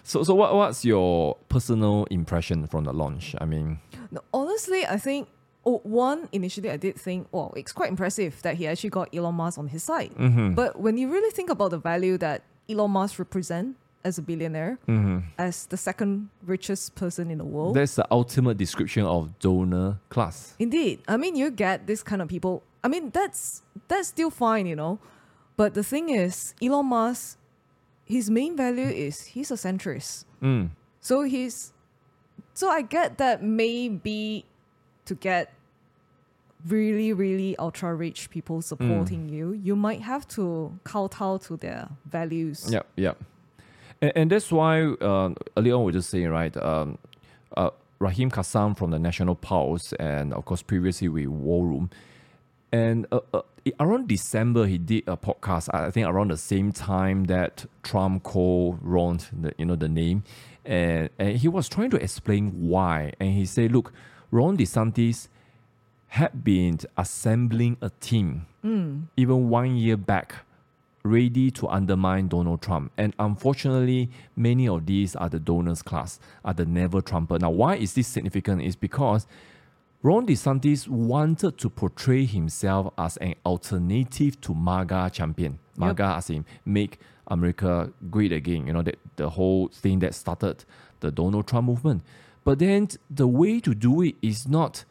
So 0.08 0.24
so 0.24 0.34
what 0.36 0.56
what's 0.56 0.86
your 0.86 1.36
personal 1.50 2.08
impression 2.10 2.66
from 2.66 2.86
the 2.86 2.94
launch? 2.94 3.36
I 3.42 3.46
mean, 3.46 3.80
No, 4.10 4.22
honestly, 4.34 4.86
I 4.86 4.96
think 4.96 5.28
oh, 5.66 5.82
one 5.84 6.30
initially 6.32 6.72
I 6.72 6.78
did 6.78 6.96
think, 6.96 7.28
well, 7.34 7.52
it's 7.58 7.74
quite 7.74 7.90
impressive 7.90 8.42
that 8.44 8.56
he 8.56 8.68
actually 8.68 8.92
got 8.92 9.14
Elon 9.14 9.36
Musk 9.36 9.60
on 9.60 9.68
his 9.68 9.84
side. 9.84 10.12
Mm-hmm. 10.16 10.54
But 10.54 10.80
when 10.80 10.98
you 10.98 11.12
really 11.12 11.30
think 11.32 11.50
about 11.50 11.72
the 11.72 11.78
value 11.78 12.18
that 12.20 12.44
Elon 12.70 12.92
Musk 12.92 13.20
represent 13.20 13.76
as 14.04 14.18
a 14.18 14.22
billionaire, 14.22 14.80
as 15.38 15.66
the 15.68 15.76
second 15.76 16.30
richest 16.46 16.96
person 16.96 17.30
in 17.30 17.40
the 17.40 17.44
world, 17.44 17.76
that's 17.76 17.96
the 17.96 18.08
ultimate 18.12 18.58
description 18.58 19.04
of 19.04 19.38
donor 19.40 20.00
class. 20.10 20.56
indeed, 20.60 21.02
I 21.08 21.18
mean, 21.18 21.36
you 21.36 21.52
get 21.52 21.88
this 21.88 22.04
kind 22.04 22.22
of 22.22 22.28
people. 22.30 22.64
I 22.84 22.88
mean, 22.88 23.10
that's 23.10 23.64
that's 23.88 24.08
still 24.10 24.30
fine, 24.30 24.66
you 24.66 24.76
know. 24.76 25.00
But 25.58 25.74
the 25.74 25.84
thing 25.84 26.10
is, 26.10 26.54
Elon 26.62 26.86
Musk, 26.86 27.38
his 28.06 28.30
main 28.30 28.56
value 28.56 28.88
is 28.88 29.22
he's 29.36 29.52
a 29.52 29.56
centrist. 29.56 30.24
Mm. 30.42 30.70
So 31.02 31.24
he's 31.24 31.74
so 32.54 32.70
I 32.70 32.82
get 32.82 33.18
that 33.18 33.44
maybe 33.44 34.46
to 35.06 35.16
get 35.16 35.54
really, 36.66 37.14
really 37.14 37.58
ultra 37.58 37.94
rich 37.94 38.30
people 38.30 38.62
supporting 38.62 39.30
you, 39.30 39.54
you 39.54 39.76
might 39.76 40.02
have 40.02 40.28
to 40.30 40.78
kowtow 40.84 41.38
to 41.38 41.58
their 41.58 41.90
values. 42.06 42.68
Yep, 42.70 42.88
yep. 42.96 43.18
And, 44.02 44.12
and 44.16 44.32
that's 44.32 44.52
why 44.52 44.82
uh, 44.84 45.34
earlier 45.56 45.76
on 45.76 45.82
we 45.82 45.86
were 45.86 45.92
just 45.92 46.10
saying, 46.10 46.30
right? 46.30 46.56
Um, 46.58 46.98
uh, 47.56 47.70
Raheem 48.00 48.30
Kassam 48.30 48.78
from 48.78 48.92
the 48.92 49.00
National 49.00 49.36
Pulse, 49.36 49.94
and 49.94 50.34
of 50.34 50.46
course 50.46 50.62
previously 50.62 51.08
with 51.08 51.28
War 51.28 51.66
Room, 51.66 51.90
and 52.72 53.08
uh, 53.12 53.22
uh, 53.34 53.42
around 53.80 54.08
December 54.08 54.68
he 54.68 54.78
did 54.78 55.08
a 55.08 55.18
podcast. 55.18 55.70
I 55.74 55.88
I 55.88 55.92
think 55.92 56.08
around 56.08 56.30
the 56.30 56.38
same 56.38 56.72
time 56.72 57.26
that 57.26 57.66
Trump 57.82 58.24
called 58.24 58.80
Ron, 58.82 59.20
the, 59.32 59.54
you 59.58 59.66
know 59.66 59.76
the 59.76 59.90
name, 59.90 60.24
and 60.64 61.10
and 61.18 61.38
he 61.38 61.48
was 61.48 61.68
trying 61.68 61.90
to 61.92 61.98
explain 61.98 62.52
why, 62.70 63.14
and 63.20 63.34
he 63.34 63.46
said, 63.46 63.72
look, 63.72 63.92
Ron 64.30 64.58
DeSantis 64.58 65.28
had 66.08 66.44
been 66.44 66.80
assembling 66.98 67.78
a 67.82 67.90
team 68.00 68.46
hmm. 68.62 69.02
even 69.16 69.50
one 69.50 69.76
year 69.76 69.98
back 69.98 70.36
ready 71.04 71.50
to 71.52 71.68
undermine 71.68 72.28
Donald 72.28 72.62
Trump. 72.62 72.92
And 72.98 73.14
unfortunately, 73.18 74.10
many 74.36 74.68
of 74.68 74.86
these 74.86 75.16
are 75.16 75.30
the 75.30 75.40
donors 75.40 75.82
class, 75.82 76.20
are 76.44 76.54
the 76.54 76.66
never 76.66 77.02
Trumper. 77.02 77.40
Now, 77.40 77.50
why 77.50 77.76
is 77.76 77.94
this 77.94 78.08
significant? 78.08 78.62
Is 78.62 78.76
because 78.76 79.26
Ron 80.04 80.28
DeSantis 80.28 80.88
wanted 80.88 81.58
to 81.58 81.70
portray 81.70 82.26
himself 82.26 82.94
as 82.98 83.18
an 83.18 83.36
alternative 83.46 84.40
to 84.42 84.54
MAGA 84.54 85.12
champion. 85.14 85.60
MAGA 85.78 86.16
as 86.18 86.30
in 86.30 86.46
make 86.66 87.00
America 87.28 87.92
great 88.10 88.32
again, 88.32 88.68
you 88.68 88.74
know, 88.74 88.82
that 88.82 89.00
the 89.16 89.30
whole 89.30 89.70
thing 89.70 90.00
that 90.00 90.14
started 90.14 90.64
the 91.00 91.12
Donald 91.12 91.48
Trump 91.48 91.68
movement. 91.68 92.04
But 92.44 92.60
then 92.60 92.88
the 93.10 93.28
way 93.28 93.60
to 93.60 93.74
do 93.74 94.02
it 94.02 94.16
is 94.22 94.48
not 94.48 94.86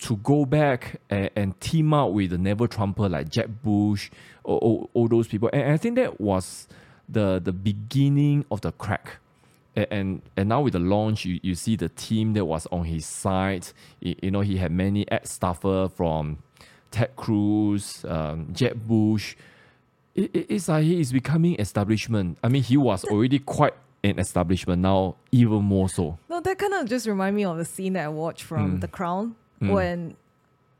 to 0.00 0.16
go 0.18 0.44
back 0.44 1.00
and, 1.10 1.30
and 1.36 1.60
team 1.60 1.92
up 1.92 2.12
with 2.12 2.30
the 2.30 2.38
never 2.38 2.66
Trumper 2.68 3.08
like 3.08 3.28
Jeb 3.30 3.62
Bush 3.62 4.10
or, 4.44 4.58
or 4.62 4.88
all 4.94 5.08
those 5.08 5.26
people. 5.28 5.50
And 5.52 5.72
I 5.72 5.76
think 5.76 5.96
that 5.96 6.20
was 6.20 6.68
the 7.08 7.40
the 7.42 7.52
beginning 7.52 8.44
of 8.50 8.60
the 8.60 8.72
crack. 8.72 9.16
A- 9.76 9.92
And 9.92 10.22
and 10.36 10.48
now 10.48 10.60
with 10.62 10.74
the 10.74 10.78
launch, 10.80 11.24
you, 11.24 11.40
you 11.42 11.54
see 11.54 11.76
the 11.76 11.88
team 11.88 12.32
that 12.34 12.44
was 12.44 12.66
on 12.70 12.84
his 12.84 13.06
side. 13.06 13.66
You, 14.00 14.14
you 14.22 14.30
know, 14.30 14.40
he 14.40 14.56
had 14.58 14.70
many 14.72 15.10
ex 15.10 15.32
staffer 15.32 15.88
from 15.94 16.38
Ted 16.90 17.14
Cruz, 17.16 18.04
um, 18.08 18.48
Jeb 18.52 18.86
Bush. 18.86 19.36
It, 20.14 20.30
it- 20.34 20.46
it's 20.48 20.68
like 20.68 20.84
he 20.84 21.00
is 21.00 21.12
becoming 21.12 21.56
establishment. 21.58 22.38
I 22.42 22.48
mean, 22.48 22.62
he 22.62 22.76
was 22.76 23.04
already 23.04 23.38
quite 23.40 23.74
an 24.04 24.18
establishment 24.18 24.80
now, 24.82 25.16
even 25.32 25.64
more 25.64 25.88
so. 25.88 26.18
No, 26.30 26.40
that 26.40 26.56
kind 26.58 26.72
of 26.74 26.88
just 26.88 27.06
remind 27.06 27.34
me 27.36 27.44
of 27.44 27.56
the 27.58 27.64
scene 27.64 27.94
that 27.94 28.04
I 28.04 28.08
watched 28.08 28.42
from 28.44 28.78
The 28.80 28.86
Crown 28.88 29.34
when, 29.60 30.16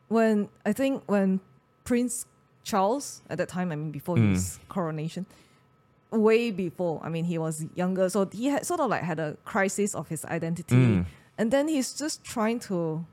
when 0.09 0.49
I 0.65 0.73
think 0.73 1.03
when 1.07 1.41
Prince 1.85 2.27
Charles 2.65 3.23
at 3.31 3.39
that 3.39 3.49
time, 3.49 3.73
I 3.73 3.77
mean 3.77 3.91
before 3.91 4.17
his 4.17 4.59
coronation, 4.69 5.27
way 6.11 6.51
before, 6.51 7.01
I 7.03 7.09
mean 7.09 7.25
he 7.25 7.39
was 7.39 7.65
younger, 7.75 8.09
so 8.09 8.27
he 8.27 8.47
had 8.47 8.65
sort 8.67 8.81
of 8.81 8.91
like 8.91 9.03
had 9.03 9.19
a 9.19 9.37
crisis 9.45 9.95
of 9.95 10.09
his 10.09 10.25
identity, 10.27 10.77
Mm. 10.77 11.07
and 11.39 11.51
then 11.51 11.69
he's 11.69 11.93
just 11.95 12.25
trying 12.25 12.61
to 12.61 13.05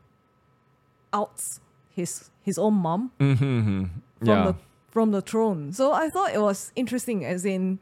out 1.13 1.41
his 1.89 2.29
his 2.43 2.57
own 2.57 2.73
mom 2.75 3.11
Mm-hmm. 3.19 3.83
from 4.19 4.27
Yeah. 4.27 4.45
the 4.45 4.55
from 4.91 5.11
the 5.11 5.21
throne. 5.21 5.73
So 5.73 5.91
I 5.91 6.09
thought 6.09 6.33
it 6.33 6.41
was 6.41 6.71
interesting, 6.75 7.25
as 7.25 7.45
in, 7.45 7.79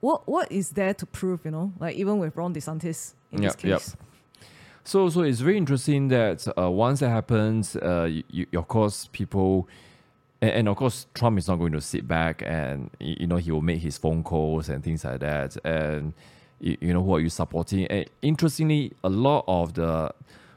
what 0.00 0.26
what 0.28 0.50
is 0.50 0.70
there 0.70 0.94
to 0.94 1.06
prove? 1.06 1.44
You 1.44 1.50
know, 1.50 1.72
like 1.80 1.96
even 1.96 2.18
with 2.18 2.36
Ron 2.36 2.54
DeSantis, 2.54 3.14
in 3.32 3.42
Yep, 3.42 3.56
this 3.60 3.64
yep. 3.64 3.82
So, 4.84 5.08
so 5.10 5.22
it's 5.22 5.40
very 5.40 5.56
interesting 5.56 6.08
that 6.08 6.46
uh, 6.58 6.70
once 6.70 7.00
that 7.00 7.10
happens, 7.10 7.76
uh, 7.76 8.08
you, 8.10 8.24
you, 8.30 8.46
of 8.58 8.66
course, 8.68 9.08
people, 9.12 9.68
and, 10.40 10.50
and 10.50 10.68
of 10.68 10.76
course, 10.76 11.06
Trump 11.14 11.38
is 11.38 11.46
not 11.46 11.56
going 11.56 11.72
to 11.72 11.80
sit 11.80 12.06
back 12.08 12.42
and 12.44 12.90
you 12.98 13.26
know 13.28 13.36
he 13.36 13.52
will 13.52 13.60
make 13.60 13.80
his 13.80 13.96
phone 13.96 14.22
calls 14.24 14.68
and 14.68 14.82
things 14.82 15.04
like 15.04 15.20
that. 15.20 15.56
And 15.64 16.14
you, 16.60 16.92
know 16.92 17.02
who 17.02 17.14
are 17.14 17.20
you 17.20 17.28
supporting? 17.28 17.86
And 17.86 18.06
interestingly, 18.22 18.92
a 19.04 19.08
lot 19.08 19.44
of 19.46 19.74
the 19.74 20.12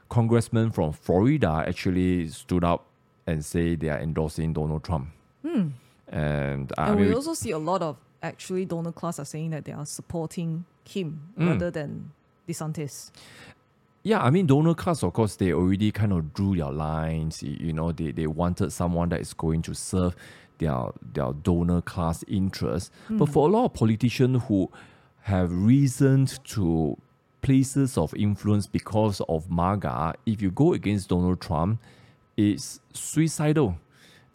congressmen 0.08 0.70
from 0.70 0.92
Florida 0.92 1.64
actually 1.66 2.28
stood 2.28 2.64
up 2.64 2.84
and 3.26 3.44
say 3.44 3.74
they 3.74 3.88
are 3.90 3.98
endorsing 3.98 4.52
Donald 4.52 4.84
Trump. 4.84 5.08
And, 6.08 6.72
I 6.78 6.88
and 6.88 7.00
mean, 7.00 7.08
we 7.08 7.14
also 7.14 7.34
see 7.34 7.50
a 7.50 7.58
lot 7.58 7.82
of 7.82 7.96
actually 8.22 8.64
donor 8.64 8.92
class 8.92 9.18
are 9.18 9.24
saying 9.24 9.50
that 9.50 9.64
they 9.64 9.72
are 9.72 9.86
supporting 9.86 10.64
him 10.84 11.20
Mm. 11.36 11.48
rather 11.48 11.70
than 11.70 12.12
DeSantis. 12.48 13.10
Yeah, 14.06 14.22
I 14.22 14.30
mean, 14.30 14.46
donor 14.46 14.74
class, 14.74 15.02
of 15.02 15.14
course, 15.14 15.34
they 15.34 15.52
already 15.52 15.90
kind 15.90 16.12
of 16.12 16.32
drew 16.32 16.54
their 16.54 16.70
lines. 16.70 17.42
You 17.42 17.72
know, 17.72 17.90
they, 17.90 18.12
they 18.12 18.28
wanted 18.28 18.70
someone 18.70 19.08
that 19.08 19.20
is 19.20 19.34
going 19.34 19.62
to 19.62 19.74
serve 19.74 20.14
their 20.58 20.92
their 21.02 21.32
donor 21.32 21.82
class 21.82 22.22
interests. 22.28 22.92
But 23.10 23.24
hmm. 23.24 23.32
for 23.32 23.48
a 23.48 23.50
lot 23.50 23.64
of 23.64 23.74
politicians 23.74 24.44
who 24.46 24.70
have 25.22 25.50
risen 25.52 26.26
to 26.26 26.96
places 27.42 27.98
of 27.98 28.14
influence 28.14 28.68
because 28.68 29.20
of 29.28 29.50
MAGA, 29.50 30.14
if 30.24 30.40
you 30.40 30.52
go 30.52 30.72
against 30.72 31.08
Donald 31.08 31.40
Trump, 31.40 31.80
it's 32.36 32.78
suicidal. 32.92 33.76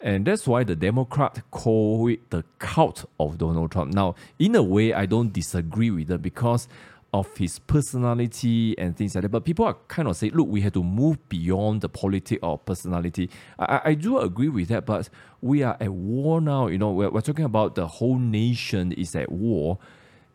And 0.02 0.26
that's 0.26 0.46
why 0.46 0.64
the 0.64 0.76
Democrat 0.76 1.40
call 1.50 2.08
it 2.08 2.28
the 2.28 2.44
cult 2.58 3.06
of 3.18 3.38
Donald 3.38 3.70
Trump. 3.70 3.94
Now, 3.94 4.16
in 4.38 4.54
a 4.54 4.62
way, 4.62 4.92
I 4.92 5.06
don't 5.06 5.32
disagree 5.32 5.90
with 5.90 6.10
it 6.10 6.20
because 6.20 6.68
of 7.12 7.36
his 7.36 7.58
personality 7.58 8.76
and 8.78 8.96
things 8.96 9.14
like 9.14 9.22
that. 9.22 9.28
But 9.28 9.44
people 9.44 9.66
are 9.66 9.76
kind 9.88 10.08
of 10.08 10.16
saying, 10.16 10.32
look, 10.32 10.48
we 10.48 10.62
have 10.62 10.72
to 10.72 10.82
move 10.82 11.28
beyond 11.28 11.82
the 11.82 11.88
politics 11.88 12.40
of 12.42 12.64
personality. 12.64 13.28
I, 13.58 13.80
I- 13.84 13.94
do 13.94 14.18
agree 14.18 14.48
with 14.48 14.68
that, 14.68 14.86
but 14.86 15.10
we 15.42 15.62
are 15.62 15.76
at 15.78 15.90
war 15.92 16.40
now. 16.40 16.68
You 16.68 16.78
know, 16.78 16.90
we're, 16.90 17.10
we're 17.10 17.20
talking 17.20 17.44
about 17.44 17.74
the 17.74 17.86
whole 17.86 18.18
nation 18.18 18.92
is 18.92 19.14
at 19.14 19.30
war. 19.30 19.78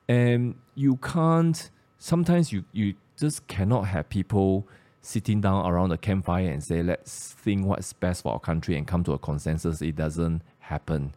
And 0.07 0.55
you 0.75 0.98
can't, 0.98 1.69
sometimes 1.98 2.51
you, 2.51 2.63
you 2.72 2.93
just 3.17 3.48
cannot 3.48 3.88
have 3.88 4.10
people 4.10 4.67
sitting 5.01 5.41
down 5.41 5.65
around 5.65 5.89
the 5.89 5.98
campfire 5.98 6.50
and 6.50 6.63
say, 6.63 6.84
let's 6.84 7.34
think 7.34 7.65
what's 7.65 7.91
best 7.93 8.22
for 8.24 8.34
our 8.34 8.39
country 8.39 8.77
and 8.77 8.86
come 8.86 9.03
to 9.05 9.13
a 9.13 9.17
consensus. 9.17 9.81
It 9.81 9.96
doesn't 9.96 10.43
happen. 10.60 11.15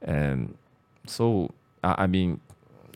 And 0.00 0.56
so, 1.06 1.50
I 1.84 2.04
I 2.04 2.06
mean, 2.06 2.40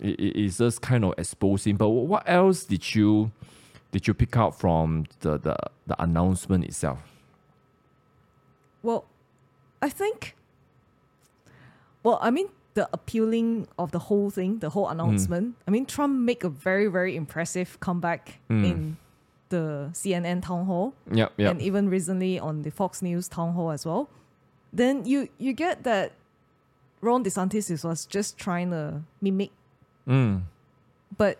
it, 0.02 0.20
it- 0.20 0.36
it's 0.44 0.58
just 0.58 0.82
kind 0.82 1.04
of 1.04 1.14
exposing. 1.16 1.76
But 1.76 1.88
what 1.88 2.22
else 2.26 2.64
did 2.64 2.94
you 2.94 3.30
did 3.92 4.06
you 4.06 4.14
pick 4.14 4.36
out 4.36 4.58
from 4.58 5.04
the, 5.20 5.38
the, 5.38 5.56
the 5.86 6.02
announcement 6.02 6.64
itself? 6.64 6.98
Well, 8.82 9.04
I 9.80 9.88
think. 9.90 10.34
Well, 12.02 12.18
I 12.20 12.30
mean, 12.30 12.48
the 12.74 12.88
appealing 12.92 13.68
of 13.78 13.92
the 13.92 13.98
whole 13.98 14.30
thing, 14.30 14.58
the 14.58 14.70
whole 14.70 14.88
announcement. 14.88 15.56
I 15.68 15.70
mean, 15.70 15.86
Trump 15.86 16.18
make 16.18 16.42
a 16.42 16.48
very, 16.48 16.86
very 16.88 17.14
impressive 17.16 17.78
comeback 17.80 18.40
Mm. 18.50 18.64
in 18.64 18.96
the 19.50 19.90
CNN 19.92 20.40
town 20.42 20.64
hall, 20.64 20.94
Yep, 21.12 21.32
yep. 21.36 21.50
and 21.50 21.60
even 21.60 21.90
recently 21.90 22.38
on 22.40 22.62
the 22.62 22.70
Fox 22.70 23.02
News 23.02 23.28
town 23.28 23.52
hall 23.52 23.70
as 23.70 23.84
well. 23.84 24.08
Then 24.72 25.04
you 25.04 25.28
you 25.38 25.52
get 25.52 25.84
that 25.84 26.12
Ron 27.02 27.22
DeSantis 27.22 27.70
is- 27.70 27.84
was 27.84 28.06
just 28.06 28.38
trying 28.38 28.70
to 28.70 29.02
mimic, 29.20 29.50
Mm. 30.08 30.42
but 31.16 31.38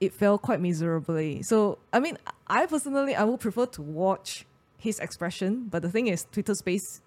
it 0.00 0.12
fell 0.12 0.38
quite 0.38 0.60
miserably. 0.60 1.42
So 1.42 1.78
I 1.92 2.00
mean, 2.00 2.18
I 2.46 2.66
personally 2.66 3.14
I 3.14 3.24
would 3.24 3.40
prefer 3.40 3.66
to 3.66 3.82
watch 3.82 4.44
his 4.78 4.98
expression, 5.00 5.66
but 5.70 5.82
the 5.82 5.90
thing 5.90 6.06
is, 6.08 6.26
Twitter 6.30 6.54
Space, 6.54 7.00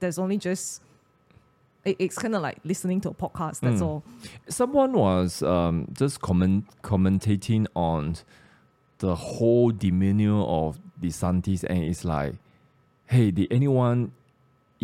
there's 0.00 0.18
only 0.18 0.38
just 0.38 0.80
it, 1.84 1.96
it's 1.98 2.16
kind 2.16 2.34
of 2.34 2.42
like 2.42 2.58
listening 2.64 3.00
to 3.02 3.10
a 3.10 3.14
podcast. 3.14 3.60
That's 3.60 3.80
Mm. 3.80 3.86
all. 3.86 4.02
Someone 4.48 4.92
was 4.92 5.42
um, 5.42 5.88
just 5.92 6.20
comment 6.20 6.64
commentating 6.82 7.66
on 7.74 8.16
the 8.98 9.14
whole 9.16 9.70
demeanor 9.70 10.40
of 10.42 10.78
DeSantis, 11.02 11.64
and 11.64 11.82
it's 11.84 12.04
like, 12.04 12.36
hey, 13.06 13.30
did 13.32 13.48
anyone 13.50 14.12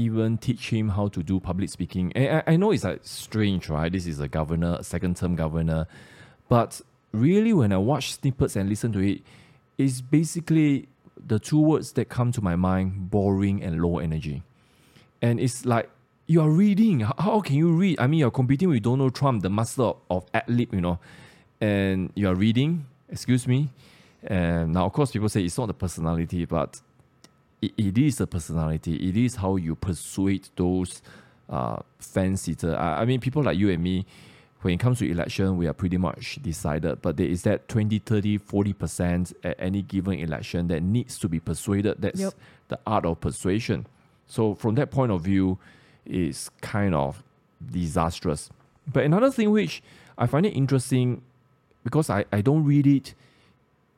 even 0.01 0.39
teach 0.39 0.71
him 0.71 0.89
how 0.89 1.09
to 1.09 1.23
do 1.23 1.41
public 1.41 1.69
speaking? 1.69 2.13
And 2.15 2.43
I, 2.47 2.53
I 2.53 2.57
know 2.57 2.71
it's 2.71 2.85
like 2.85 3.01
strange, 3.03 3.69
right? 3.69 3.93
This 3.93 4.07
is 4.07 4.21
a 4.21 4.29
governor, 4.29 4.83
second 4.83 5.17
term 5.17 5.37
governor, 5.37 5.87
but 6.49 6.81
really, 7.13 7.53
when 7.53 7.73
I 7.73 7.79
watch 7.79 8.15
snippets 8.15 8.57
and 8.57 8.69
listen 8.69 8.93
to 8.93 9.01
it, 9.01 9.23
it's 9.79 10.01
basically 10.01 10.89
the 11.17 11.39
two 11.39 11.61
words 11.61 11.93
that 11.93 12.09
come 12.09 12.33
to 12.33 12.43
my 12.43 12.57
mind: 12.57 13.11
boring 13.11 13.63
and 13.63 13.81
low 13.83 13.99
energy. 13.99 14.43
And 15.23 15.39
it's 15.39 15.65
like 15.67 15.91
you 16.27 16.41
are 16.41 16.49
reading. 16.49 17.01
How, 17.01 17.41
can 17.41 17.57
you 17.57 17.73
read? 17.73 18.01
I 18.01 18.07
mean, 18.07 18.21
you're 18.21 18.31
competing 18.31 18.69
with 18.69 18.83
Donald 18.83 19.15
Trump, 19.15 19.43
the 19.43 19.51
master 19.51 19.93
of 20.09 20.25
ad 20.33 20.45
lib, 20.49 20.73
you 20.73 20.81
know, 20.81 20.99
and 21.61 22.11
you 22.15 22.29
are 22.29 22.35
reading. 22.35 22.87
Excuse 23.09 23.47
me. 23.47 23.71
And 24.23 24.75
now, 24.75 24.87
of 24.87 24.93
course, 24.93 25.11
people 25.11 25.29
say 25.29 25.43
it's 25.43 25.59
not 25.59 25.67
the 25.67 25.75
personality, 25.75 26.45
but 26.45 26.81
it, 27.63 27.73
it 27.77 27.99
is 27.99 28.21
a 28.21 28.27
personality. 28.27 28.97
It 29.09 29.17
is 29.17 29.37
how 29.37 29.57
you 29.57 29.75
persuade 29.75 30.49
those 30.57 31.03
uh, 31.49 31.79
fan 31.99 32.37
sitter. 32.37 32.77
I, 32.77 33.03
I 33.03 33.05
mean, 33.05 33.21
people 33.21 33.43
like 33.43 33.59
you 33.59 33.71
and 33.71 33.83
me, 33.83 34.07
when 34.63 34.75
it 34.75 34.81
comes 34.81 34.99
to 34.99 35.11
election, 35.11 35.57
we 35.57 35.67
are 35.67 35.73
pretty 35.73 35.97
much 35.97 36.39
decided. 36.43 37.01
But 37.03 37.17
there 37.17 37.27
is 37.27 37.43
that 37.43 37.69
20, 37.69 37.99
30, 38.01 38.39
40% 38.39 39.33
at 39.43 39.57
any 39.59 39.83
given 39.83 40.19
election 40.19 40.69
that 40.69 40.83
needs 40.83 41.19
to 41.19 41.29
be 41.29 41.41
persuaded. 41.41 41.97
That's 42.01 42.21
Yep. 42.21 42.35
the 42.69 42.79
art 42.87 43.07
of 43.07 43.21
persuasion. 43.21 43.87
So 44.27 44.55
from 44.55 44.75
that 44.77 44.91
point 44.91 45.13
of 45.13 45.23
view, 45.23 45.59
it's 46.05 46.51
kind 46.61 46.95
of 46.95 47.23
disastrous. 47.71 48.51
But 48.93 49.05
another 49.05 49.31
thing 49.31 49.51
which 49.51 49.83
I 50.19 50.27
find 50.27 50.45
it 50.47 50.51
interesting 50.51 51.23
because 51.85 52.11
I, 52.11 52.25
I 52.33 52.41
don't 52.43 52.65
read 52.65 52.87
it 52.87 53.15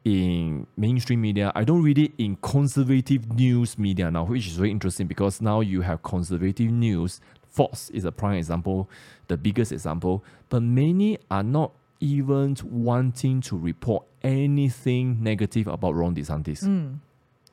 in 0.04 0.66
mainstream 0.76 1.20
media. 1.20 1.52
I 1.54 1.64
don't 1.64 1.82
read 1.82 1.98
it 1.98 2.12
in 2.18 2.36
conservative 2.36 3.32
news 3.32 3.78
media 3.78 4.10
now, 4.10 4.24
which 4.24 4.46
is 4.46 4.56
very 4.56 4.70
interesting 4.70 5.06
because 5.06 5.40
now 5.40 5.60
you 5.60 5.82
have 5.82 6.02
conservative 6.02 6.70
news. 6.70 7.20
Fox 7.48 7.90
is 7.90 8.04
a 8.04 8.12
prime 8.12 8.36
example, 8.36 8.88
the 9.28 9.36
biggest 9.36 9.72
example, 9.72 10.24
but 10.48 10.62
many 10.62 11.18
are 11.30 11.42
not 11.42 11.72
even 12.00 12.56
wanting 12.64 13.40
to 13.42 13.56
report 13.56 14.04
anything 14.22 15.22
negative 15.22 15.68
about 15.68 15.94
Ron 15.94 16.14
DeSantis. 16.14 16.64
Mm. 16.64 16.98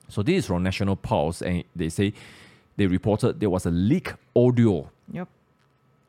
So 0.08 0.24
this 0.24 0.38
is 0.38 0.46
from 0.48 0.64
National 0.64 0.96
Pulse, 0.96 1.42
and 1.42 1.64
they 1.76 1.90
say 1.90 2.14
they 2.78 2.88
reported 2.88 3.40
there 3.40 3.50
was 3.50 3.66
a 3.66 3.72
leak 3.72 4.14
audio 4.36 4.90
Yep. 5.12 5.28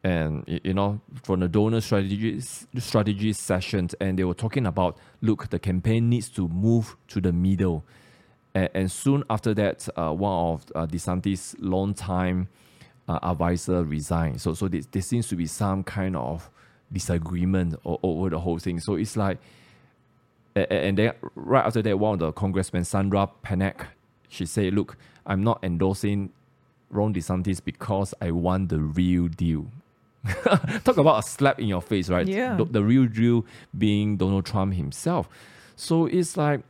And 0.02 0.44
you 0.64 0.72
know 0.72 1.00
from 1.22 1.40
the 1.40 1.48
donor 1.48 1.80
strategies 1.80 2.66
strategy 2.78 3.32
sessions 3.32 3.94
and 4.00 4.18
they 4.18 4.24
were 4.24 4.34
talking 4.34 4.66
about 4.66 4.96
look 5.20 5.50
the 5.50 5.58
campaign 5.58 6.08
needs 6.08 6.28
to 6.28 6.48
move 6.48 6.96
to 7.08 7.20
the 7.20 7.32
middle. 7.32 7.84
And, 8.54 8.70
and 8.74 8.92
soon 8.92 9.24
after 9.28 9.52
that 9.54 9.88
uh, 9.96 10.12
one 10.12 10.54
of 10.54 10.64
uh, 10.74 10.86
DeSantis 10.86 11.54
longtime 11.60 12.48
uh, 13.08 13.18
advisor 13.22 13.84
resigned. 13.84 14.40
So 14.40 14.54
so 14.54 14.68
there, 14.68 14.80
there 14.90 15.02
seems 15.02 15.28
to 15.28 15.36
be 15.36 15.46
some 15.46 15.84
kind 15.84 16.16
of 16.16 16.48
disagreement 16.90 17.78
over 17.84 18.30
the 18.30 18.40
whole 18.40 18.58
thing. 18.58 18.80
So 18.80 18.94
it's 18.94 19.16
like 19.16 19.38
and 20.56 20.96
then 20.98 21.12
right 21.34 21.64
after 21.64 21.82
that 21.82 21.98
one 21.98 22.14
of 22.14 22.18
the 22.20 22.32
congressman 22.32 22.84
Sandra 22.84 23.28
Panek 23.44 23.86
she 24.28 24.46
said 24.46 24.74
look 24.74 24.96
I'm 25.26 25.44
not 25.44 25.60
endorsing 25.62 26.32
Ron 26.90 27.14
DeSantis 27.14 27.62
because 27.64 28.14
I 28.20 28.32
want 28.32 28.70
the 28.70 28.80
real 28.80 29.28
deal. 29.28 29.66
Talk 30.85 30.98
about 30.98 31.18
a 31.18 31.22
slap 31.22 31.59
in 31.59 31.66
your 31.66 31.80
face, 31.80 32.09
right? 32.09 32.26
Yeah. 32.26 32.56
The, 32.56 32.64
the 32.64 32.85
real 32.85 33.06
deal 33.06 33.46
being 33.76 34.16
Donald 34.16 34.44
Trump 34.46 34.74
himself. 34.74 35.28
So 35.76 36.06
it's 36.06 36.37
like, 36.37 36.61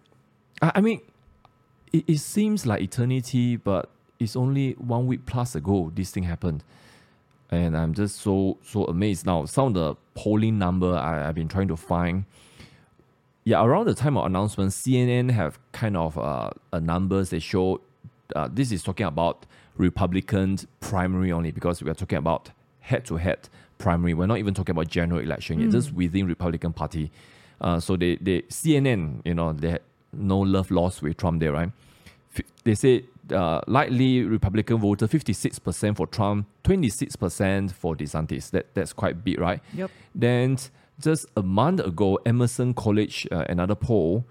I, 0.63 0.73
I 0.77 0.81
mean, 0.81 1.01
it, 1.93 2.05
it 2.07 2.19
seems 2.19 2.67
like 2.67 2.81
eternity, 2.81 3.57
but 3.57 3.89
it's 4.19 4.37
only 4.37 4.73
one 4.75 5.07
week 5.07 5.27
plus 5.27 5.55
ago 5.55 5.91
this 5.95 6.11
thing 6.11 6.25
happened. 6.25 6.63
And 7.51 7.77
I'm 7.77 7.95
just 7.95 8.21
so 8.21 8.59
so 8.63 8.85
amazed 8.85 9.27
now. 9.27 9.45
Some 9.47 9.69
of 9.69 9.75
the 9.75 9.97
polling 10.15 10.59
number 10.59 10.95
I, 10.95 11.29
I've 11.29 11.35
been 11.35 11.49
trying 11.49 11.69
to 11.69 11.77
find. 11.77 12.25
Yeah, 13.43 13.65
around 13.65 13.87
the 13.87 13.95
time 13.95 14.17
of 14.17 14.27
announcement, 14.27 14.71
CNN 14.71 15.33
have 15.33 15.59
kind 15.73 15.97
of 15.97 16.17
uh, 16.17 16.51
a 16.73 16.81
numbers 16.81 17.31
they 17.31 17.41
show. 17.41 17.81
Uh, 18.37 18.49
this 18.53 18.71
is 18.71 18.85
talking 18.85 19.07
about 19.07 19.47
Republican 19.77 20.59
primary 20.79 21.33
only 21.33 21.51
because 21.51 21.83
we 21.83 21.91
are 21.91 21.95
talking 21.95 22.19
about 22.19 22.51
head-to-head 22.91 23.49
primary. 23.79 24.15
We're 24.15 24.27
not 24.27 24.39
even 24.39 24.55
talking 24.55 24.73
about 24.77 24.89
general 24.89 25.21
election 25.21 25.61
yet, 25.61 25.71
just 25.71 25.93
within 25.93 26.27
Republican 26.27 26.73
Party. 26.73 27.11
Uh, 27.61 27.79
so 27.81 27.97
they, 27.97 28.17
they 28.17 28.43
CNN, 28.43 29.21
you 29.25 29.35
know, 29.35 29.53
they 29.53 29.71
had 29.73 29.83
no 30.13 30.39
love 30.41 30.71
lost 30.71 31.03
with 31.03 31.17
Trump 31.17 31.41
there, 31.41 31.53
right? 31.53 31.71
F- 32.37 32.45
They 32.65 32.75
say 32.75 33.05
uh, 33.33 33.61
likely 33.67 34.23
Republican 34.25 34.79
voter 34.79 35.07
56% 35.07 35.97
for 35.97 36.07
Trump, 36.07 36.47
26% 36.65 37.73
for 37.73 37.95
DeSantis. 37.97 38.51
That 38.51 38.67
that's 38.75 38.93
quite 38.93 39.23
big, 39.25 39.39
right? 39.41 39.61
Yep. 39.75 39.91
Then 40.15 40.57
just 41.01 41.27
a 41.37 41.43
month 41.43 41.81
ago, 41.81 42.19
Emerson 42.27 42.75
College, 42.75 43.27
uh, 43.31 43.45
another 43.49 43.75
poll, 43.75 44.25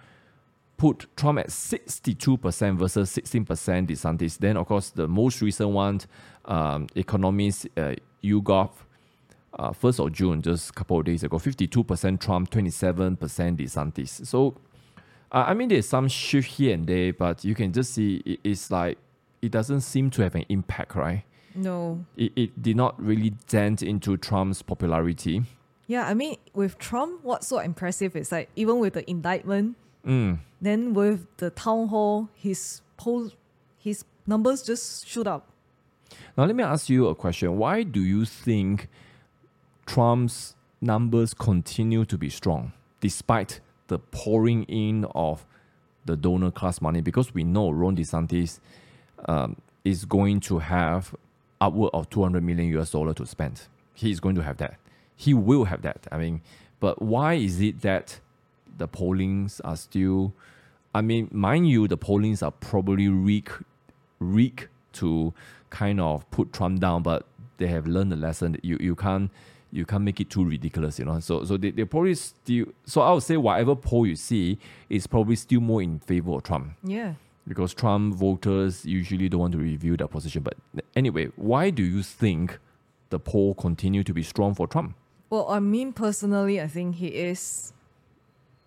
put 0.78 1.08
Trump 1.17 1.39
at 1.39 1.48
62% 1.50 2.78
versus 2.78 3.10
16% 3.15 3.88
DeSantis. 3.88 4.38
Then, 4.38 4.58
of 4.58 4.67
course, 4.67 4.89
the 4.91 5.08
most 5.08 5.41
recent 5.41 5.69
one, 5.69 6.00
um, 6.45 6.88
economist 6.95 7.67
uh, 7.78 7.95
YouGov, 8.23 8.69
uh, 9.58 9.71
1st 9.71 10.05
of 10.05 10.12
June, 10.13 10.41
just 10.41 10.69
a 10.69 10.73
couple 10.73 10.99
of 10.99 11.05
days 11.05 11.23
ago, 11.23 11.38
52% 11.38 12.19
Trump, 12.19 12.49
27% 12.49 13.17
DeSantis. 13.58 14.25
So, 14.25 14.55
uh, 15.32 15.45
I 15.47 15.53
mean, 15.53 15.69
there's 15.69 15.88
some 15.88 16.08
shift 16.08 16.47
here 16.49 16.73
and 16.73 16.86
there, 16.88 17.13
but 17.13 17.43
you 17.43 17.55
can 17.55 17.71
just 17.73 17.93
see 17.93 18.21
it, 18.25 18.39
it's 18.43 18.71
like 18.71 18.97
it 19.41 19.51
doesn't 19.51 19.82
seem 19.82 20.10
to 20.12 20.21
have 20.23 20.36
an 20.36 20.45
impact, 20.49 20.95
right? 20.95 21.23
No. 21.55 22.05
It, 22.17 22.32
it 22.36 22.62
did 22.62 22.75
not 22.75 23.01
really 23.03 23.32
dent 23.47 23.82
into 23.82 24.17
Trump's 24.17 24.62
popularity. 24.62 25.43
Yeah, 25.88 26.05
I 26.08 26.13
mean, 26.13 26.38
with 26.53 26.77
Trump, 26.77 27.23
what's 27.23 27.47
so 27.47 27.58
impressive 27.60 28.15
is 28.15 28.32
like 28.32 28.49
even 28.55 28.79
with 28.79 28.93
the 28.93 29.10
indictment, 29.10 29.75
Mm. 30.05 30.39
then 30.62 30.93
with 30.93 31.25
the 31.38 31.49
town 31.49 31.89
hall, 31.89 32.29
his 32.34 32.82
poll, 32.95 33.32
his 33.77 34.05
numbers 34.25 34.62
just 34.62 35.05
shoot 35.05 35.27
up. 35.27 35.51
Now, 36.38 36.45
let 36.45 36.55
me 36.55 36.63
ask 36.63 36.89
you 36.89 37.08
a 37.08 37.15
question. 37.15 37.58
Why 37.58 37.84
do 37.84 38.01
you 38.01 38.25
think 38.25 38.88
Trump's 39.86 40.55
numbers 40.82 41.34
continue 41.34 42.05
to 42.05 42.17
be 42.17 42.29
strong 42.29 42.71
despite 43.01 43.60
the 43.88 43.99
pouring 43.99 44.63
in 44.63 45.05
of 45.15 45.45
the 46.05 46.15
donor 46.15 46.51
class 46.51 46.82
money? 46.82 47.01
Because 47.01 47.34
we 47.34 47.43
know 47.43 47.71
Ron 47.71 47.95
DeSantis 47.95 48.60
um, 49.25 49.58
is 49.84 50.05
going 50.05 50.39
to 50.41 50.60
have 50.60 51.15
upward 51.62 51.91
of 51.93 52.10
200 52.10 52.43
million 52.43 52.67
US 52.79 52.91
dollar 52.91 53.13
to 53.15 53.25
spend. 53.25 53.63
He's 53.93 54.19
going 54.19 54.36
to 54.36 54.43
have 54.43 54.58
that. 54.58 54.75
He 55.15 55.34
will 55.34 55.65
have 55.65 55.82
that. 55.82 56.08
I 56.12 56.17
mean, 56.17 56.41
but 56.79 57.01
why 57.01 57.34
is 57.34 57.60
it 57.60 57.82
that 57.82 58.19
the 58.77 58.88
pollings 58.88 59.60
are 59.62 59.75
still? 59.75 60.34
I 60.95 61.01
mean, 61.01 61.27
mind 61.32 61.69
you, 61.69 61.88
the 61.88 61.97
pollings 61.97 62.41
are 62.41 62.51
probably 62.51 63.10
rigged, 63.10 63.51
rigged 64.19 64.67
to 64.93 65.34
kind 65.69 65.99
of 65.99 66.30
put 66.32 66.52
Trump 66.54 66.80
down, 66.80 67.04
but 67.04 67.25
they 67.58 67.67
have 67.67 67.88
learned 67.88 68.12
the 68.12 68.15
lesson. 68.15 68.54
that 68.54 68.65
You 68.65 68.78
you 68.80 68.95
can't 68.95 69.30
you 69.71 69.86
can't 69.86 70.04
make 70.04 70.19
it 70.19 70.30
too 70.32 70.43
ridiculous, 70.43 70.97
you 70.99 71.06
know. 71.06 71.19
So 71.19 71.43
so 71.45 71.58
they 71.58 71.71
they 71.71 71.86
probably 71.86 72.15
still. 72.15 72.65
So 72.86 73.02
I 73.02 73.12
would 73.13 73.23
say 73.23 73.38
whatever 73.38 73.75
poll 73.75 74.06
you 74.08 74.15
see 74.15 74.58
is 74.89 75.06
probably 75.08 75.36
still 75.36 75.62
more 75.62 75.82
in 75.82 75.99
favor 75.99 76.32
of 76.34 76.43
Trump 76.43 76.73
Yeah. 76.84 77.13
because 77.47 77.73
Trump 77.73 78.15
voters 78.15 78.86
usually 78.86 79.30
don't 79.30 79.41
want 79.41 79.52
to 79.54 79.60
review 79.60 79.95
their 79.97 80.08
position. 80.08 80.41
But 80.43 80.56
anyway, 80.95 81.28
why 81.36 81.69
do 81.69 81.84
you 81.84 82.02
think 82.04 82.58
the 83.12 83.19
poll 83.19 83.54
continue 83.54 84.04
to 84.04 84.13
be 84.13 84.23
strong 84.23 84.56
for 84.56 84.67
Trump? 84.67 84.95
Well, 85.30 85.47
I 85.49 85.60
mean, 85.60 85.93
personally, 85.93 86.60
I 86.60 86.67
think 86.67 86.95
he 86.95 87.08
is 87.10 87.71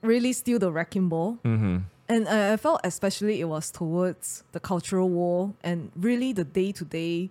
really 0.02 0.32
still 0.32 0.58
the 0.60 0.70
wrecking 0.70 1.08
ball. 1.08 1.38
Mm-hmm. 1.44 1.78
And 2.12 2.28
I, 2.28 2.52
I 2.54 2.56
felt 2.56 2.80
especially 2.84 3.34
it 3.40 3.48
was 3.56 3.70
towards 3.70 4.44
the 4.52 4.60
cultural 4.60 5.08
war 5.08 5.54
and 5.62 5.90
really 6.08 6.30
the 6.40 6.44
day 6.44 6.70
to 6.72 6.84
day 6.84 7.30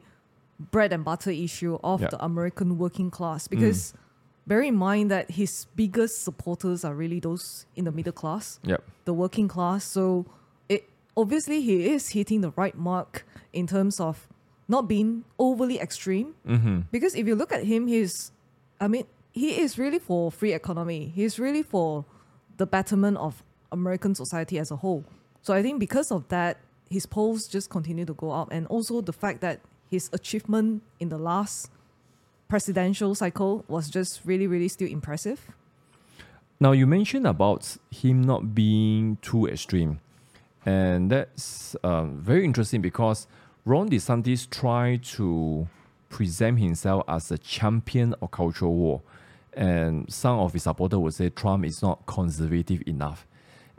bread 0.74 0.92
and 0.94 1.04
butter 1.04 1.32
issue 1.32 1.78
of 1.84 2.02
Yeah. 2.02 2.10
the 2.14 2.20
American 2.24 2.78
working 2.78 3.10
class. 3.18 3.48
Because 3.48 3.94
bear 4.50 4.62
in 4.72 4.76
mind 4.76 5.12
that 5.12 5.26
his 5.40 5.66
biggest 5.76 6.24
supporters 6.24 6.84
are 6.88 6.96
really 7.04 7.20
those 7.20 7.66
in 7.76 7.86
the 7.86 7.92
middle 7.92 8.14
class, 8.22 8.60
Yep. 8.64 8.82
the 9.06 9.14
working 9.14 9.48
class. 9.48 9.84
So 9.86 10.26
it 10.70 10.82
obviously 11.16 11.62
he 11.62 11.76
is 11.94 12.10
hitting 12.18 12.42
the 12.42 12.52
right 12.62 12.78
mark 12.78 13.26
in 13.54 13.66
terms 13.68 14.00
of 14.00 14.28
not 14.68 14.88
being 14.88 15.24
overly 15.38 15.78
extreme. 15.80 16.34
Mm-hmm. 16.48 16.78
Because 16.92 17.14
if 17.16 17.28
you 17.28 17.36
look 17.36 17.52
at 17.52 17.64
him, 17.66 17.88
he's, 17.88 18.32
I 18.80 18.88
mean, 18.88 19.06
he 19.32 19.60
is 19.62 19.78
really 19.78 20.00
for 20.00 20.32
free 20.32 20.54
economy. 20.54 21.12
He's 21.14 21.38
really 21.40 21.64
for 21.64 22.06
the 22.58 22.66
betterment 22.66 23.18
of 23.18 23.44
American 23.72 24.16
society 24.16 24.60
as 24.60 24.72
a 24.72 24.76
whole. 24.76 25.04
So 25.42 25.54
I 25.54 25.62
think 25.62 25.80
because 25.80 26.12
of 26.12 26.28
that, 26.30 26.58
his 26.90 27.06
polls 27.06 27.48
just 27.48 27.70
continue 27.70 28.06
to 28.06 28.14
go 28.14 28.32
up, 28.32 28.52
and 28.52 28.68
also 28.68 29.02
the 29.02 29.14
fact 29.14 29.42
that 29.42 29.62
his 29.90 30.10
achievement 30.14 30.84
in 31.00 31.10
the 31.10 31.18
last 31.18 31.70
presidential 32.48 33.16
cycle 33.16 33.64
was 33.68 33.90
just 33.90 34.22
really, 34.26 34.46
really 34.46 34.68
still 34.68 34.90
impressive. 34.90 35.40
Now 36.60 36.74
you 36.74 36.86
mentioned 36.86 37.26
about 37.26 37.78
him 37.90 38.22
not 38.22 38.54
being 38.54 39.18
too 39.22 39.48
extreme, 39.48 40.00
and 40.66 41.10
that's 41.10 41.76
um, 41.84 42.20
very 42.20 42.44
interesting 42.46 42.82
because 42.82 43.26
Ron 43.66 43.90
DeSantis 43.90 44.50
tried 44.50 45.04
to 45.04 45.68
present 46.10 46.60
himself 46.60 47.04
as 47.08 47.32
a 47.32 47.38
champion 47.38 48.14
of 48.22 48.32
cultural 48.32 48.74
war, 48.74 49.02
and 49.54 50.12
some 50.12 50.40
of 50.40 50.54
his 50.54 50.64
supporters 50.64 51.00
would 51.00 51.14
say 51.14 51.30
Trump 51.30 51.66
is 51.66 51.82
not 51.82 52.06
conservative 52.06 52.84
enough. 52.86 53.26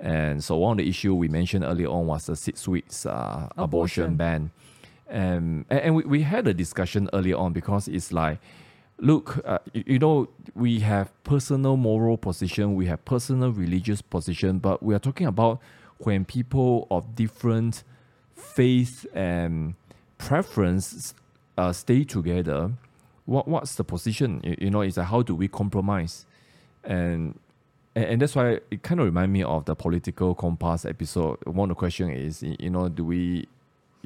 And 0.03 0.43
so 0.43 0.57
one 0.57 0.73
of 0.73 0.79
the 0.79 0.89
issue 0.91 1.15
we 1.15 1.29
mentioned 1.29 1.65
earlier 1.65 1.87
on 1.87 2.07
was 2.09 2.27
the 2.27 2.35
six 2.35 2.67
weeks 2.67 3.07
uh, 3.07 3.49
abortion. 3.57 4.05
Abortion. 4.05 4.17
ban. 4.17 4.51
Um, 5.09 5.65
and 5.71 5.81
and 5.81 5.95
we, 5.95 6.03
we 6.03 6.23
had 6.23 6.49
a 6.49 6.55
discussion 6.55 7.09
earlier 7.13 7.37
on 7.37 7.53
because 7.53 7.87
it's 7.87 8.13
like, 8.13 8.41
look, 8.99 9.41
uh, 9.47 9.59
you, 9.73 9.85
you 9.87 9.99
know, 10.01 10.29
we 10.57 10.81
have 10.81 11.13
personal 11.23 11.77
moral 11.77 12.17
position, 12.17 12.75
we 12.75 12.87
have 12.87 13.05
personal 13.05 13.53
religious 13.53 14.03
position, 14.03 14.59
but 14.59 14.83
we 14.83 14.93
are 14.93 14.99
talking 14.99 15.29
about 15.29 15.61
when 15.99 16.25
people 16.25 16.89
of 16.91 17.15
different 17.15 17.85
faith 18.35 19.07
and 19.15 19.75
preference 20.19 21.15
uh, 21.57 21.73
stay 21.73 22.03
together. 22.03 22.73
What 23.25 23.47
what's 23.47 23.77
the 23.77 23.85
position? 23.85 24.41
You, 24.43 24.57
you 24.63 24.71
know, 24.71 24.81
it's 24.81 24.97
like 24.97 25.07
how 25.07 25.23
do 25.23 25.37
we 25.37 25.47
compromise? 25.47 26.27
And 26.83 27.39
and, 27.95 28.05
and 28.05 28.23
that's 28.23 28.35
why 28.35 28.61
it 28.71 28.83
kind 28.83 29.01
of 29.01 29.07
remind 29.07 29.33
me 29.33 29.43
of 29.43 29.65
the 29.65 29.75
political 29.75 30.35
compass 30.35 30.85
episode. 30.85 31.39
One 31.45 31.71
of 31.71 31.77
the 31.77 31.79
question 31.79 32.11
is, 32.11 32.43
you 32.43 32.71
know, 32.71 32.89
do 32.89 33.05
we 33.05 33.49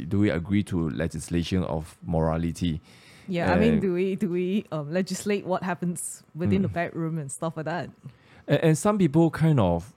do 0.08 0.18
we 0.18 0.30
agree 0.30 0.62
to 0.64 0.90
legislation 0.90 1.64
of 1.64 1.96
morality? 2.04 2.80
Yeah, 3.28 3.52
I 3.52 3.58
mean, 3.58 3.80
do 3.80 3.92
we 3.94 4.14
do 4.14 4.28
we 4.28 4.64
um, 4.70 4.92
legislate 4.92 5.44
what 5.46 5.62
happens 5.62 6.22
within 6.34 6.62
the 6.62 6.68
Mm. 6.68 6.74
bedroom 6.74 7.18
and 7.18 7.30
stuff 7.30 7.56
like 7.56 7.66
that? 7.66 7.90
And, 8.46 8.60
and 8.62 8.78
some 8.78 8.98
people 8.98 9.30
kind 9.30 9.58
of 9.58 9.92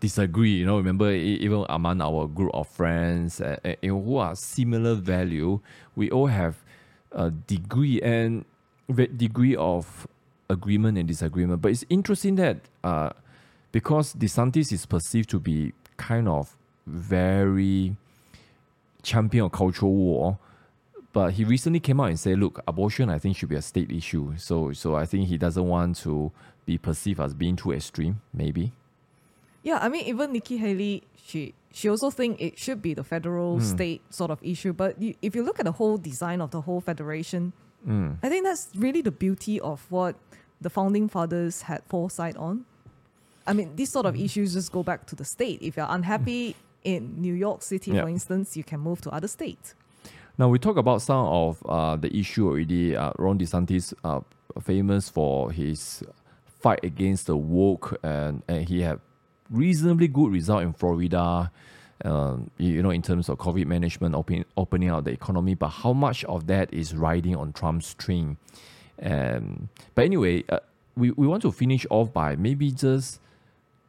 disagree. 0.00 0.50
You 0.56 0.66
know, 0.66 0.76
remember 0.76 1.10
even 1.10 1.64
among 1.68 2.00
our 2.02 2.26
group 2.26 2.50
of 2.52 2.68
friends 2.68 3.40
uh, 3.40 3.56
uh, 3.64 3.74
who 3.82 4.16
are 4.16 4.34
similar 4.36 4.94
value, 4.94 5.60
we 5.96 6.10
all 6.10 6.26
have 6.26 6.56
a 7.12 7.30
degree 7.30 8.00
and 8.02 8.44
degree 9.16 9.56
of 9.56 10.06
agreement 10.50 10.98
and 10.98 11.08
disagreement. 11.08 11.62
But 11.62 11.70
it's 11.72 11.84
interesting 11.88 12.34
that 12.36 12.58
uh, 12.82 13.10
because 13.74 14.14
DeSantis 14.14 14.70
is 14.72 14.86
perceived 14.86 15.28
to 15.30 15.40
be 15.40 15.72
kind 15.96 16.28
of 16.28 16.56
very 16.86 17.96
champion 19.02 19.44
of 19.46 19.52
cultural 19.52 19.92
war. 19.92 20.38
But 21.12 21.32
he 21.34 21.44
recently 21.44 21.80
came 21.80 22.00
out 22.00 22.08
and 22.08 22.18
said, 22.18 22.38
"Look, 22.38 22.60
abortion, 22.66 23.10
I 23.10 23.18
think 23.18 23.36
should 23.36 23.48
be 23.48 23.56
a 23.56 23.62
state 23.62 23.90
issue." 23.90 24.34
So, 24.36 24.72
so 24.72 24.94
I 24.94 25.06
think 25.06 25.28
he 25.28 25.36
doesn't 25.38 25.66
want 25.74 25.96
to 26.06 26.30
be 26.66 26.78
perceived 26.78 27.20
as 27.20 27.34
being 27.34 27.56
too 27.56 27.72
extreme. 27.72 28.20
Maybe. 28.32 28.72
Yeah, 29.62 29.78
I 29.82 29.88
mean, 29.88 30.04
even 30.06 30.32
Nikki 30.32 30.56
Haley, 30.56 31.02
she 31.16 31.54
she 31.72 31.88
also 31.88 32.10
think 32.10 32.40
it 32.40 32.58
should 32.58 32.80
be 32.82 32.94
the 32.94 33.04
federal 33.04 33.58
Hmm. 33.58 33.64
state 33.74 34.00
sort 34.10 34.30
of 34.30 34.38
issue. 34.42 34.72
But 34.72 35.00
you, 35.02 35.14
if 35.22 35.34
you 35.36 35.42
look 35.42 35.58
at 35.58 35.66
the 35.66 35.72
whole 35.80 35.98
design 35.98 36.40
of 36.40 36.50
the 36.50 36.62
whole 36.62 36.80
federation, 36.80 37.52
Mm. 37.86 38.16
I 38.22 38.28
think 38.30 38.44
that's 38.48 38.70
really 38.74 39.02
the 39.02 39.10
beauty 39.12 39.60
of 39.60 39.84
what 39.90 40.16
the 40.58 40.70
founding 40.70 41.06
fathers 41.06 41.62
had 41.68 41.82
foresight 41.84 42.34
on. 42.36 42.64
I 43.46 43.52
mean, 43.52 43.76
these 43.76 43.90
sort 43.90 44.06
of 44.06 44.16
issues 44.16 44.54
just 44.54 44.72
go 44.72 44.82
back 44.82 45.06
to 45.06 45.16
the 45.16 45.24
state. 45.24 45.60
If 45.62 45.76
you're 45.76 45.86
unhappy 45.88 46.56
in 46.82 47.20
New 47.20 47.34
York 47.34 47.62
City, 47.62 47.90
Yeah. 47.92 48.02
for 48.02 48.08
instance, 48.08 48.56
you 48.56 48.64
can 48.64 48.80
move 48.80 49.00
to 49.02 49.10
other 49.10 49.28
states. 49.28 49.74
Now 50.38 50.48
we 50.48 50.58
talk 50.58 50.76
about 50.76 51.00
some 51.02 51.26
of 51.26 51.62
uh, 51.66 51.96
the 51.96 52.14
issue 52.16 52.48
already. 52.48 52.96
Uh, 52.96 53.12
Ron 53.18 53.38
DeSantis, 53.38 53.94
uh, 54.02 54.20
famous 54.60 55.08
for 55.08 55.52
his 55.52 56.02
fight 56.60 56.80
against 56.82 57.26
the 57.26 57.36
woke, 57.36 57.98
and, 58.02 58.42
and 58.48 58.68
he 58.68 58.80
had 58.82 58.98
reasonably 59.50 60.08
good 60.08 60.32
result 60.32 60.62
in 60.62 60.72
Florida. 60.72 61.50
Um, 62.04 62.50
you 62.58 62.72
you 62.74 62.82
know, 62.82 62.90
in 62.90 63.02
terms 63.02 63.28
of 63.28 63.38
COVID 63.38 63.66
management, 63.66 64.14
open, 64.14 64.44
opening 64.56 64.88
out 64.88 65.04
the 65.04 65.12
economy, 65.12 65.54
but 65.54 65.68
how 65.68 65.92
much 65.92 66.24
of 66.24 66.46
that 66.48 66.72
is 66.74 66.94
riding 66.94 67.36
on 67.36 67.52
Trump's 67.52 67.94
train? 67.94 68.36
Um, 69.00 69.68
but 69.94 70.04
anyway, 70.04 70.44
uh, 70.48 70.58
we, 70.96 71.12
we 71.12 71.26
want 71.26 71.42
to 71.42 71.52
finish 71.52 71.86
off 71.90 72.12
by 72.12 72.34
maybe 72.36 72.70
just 72.72 73.20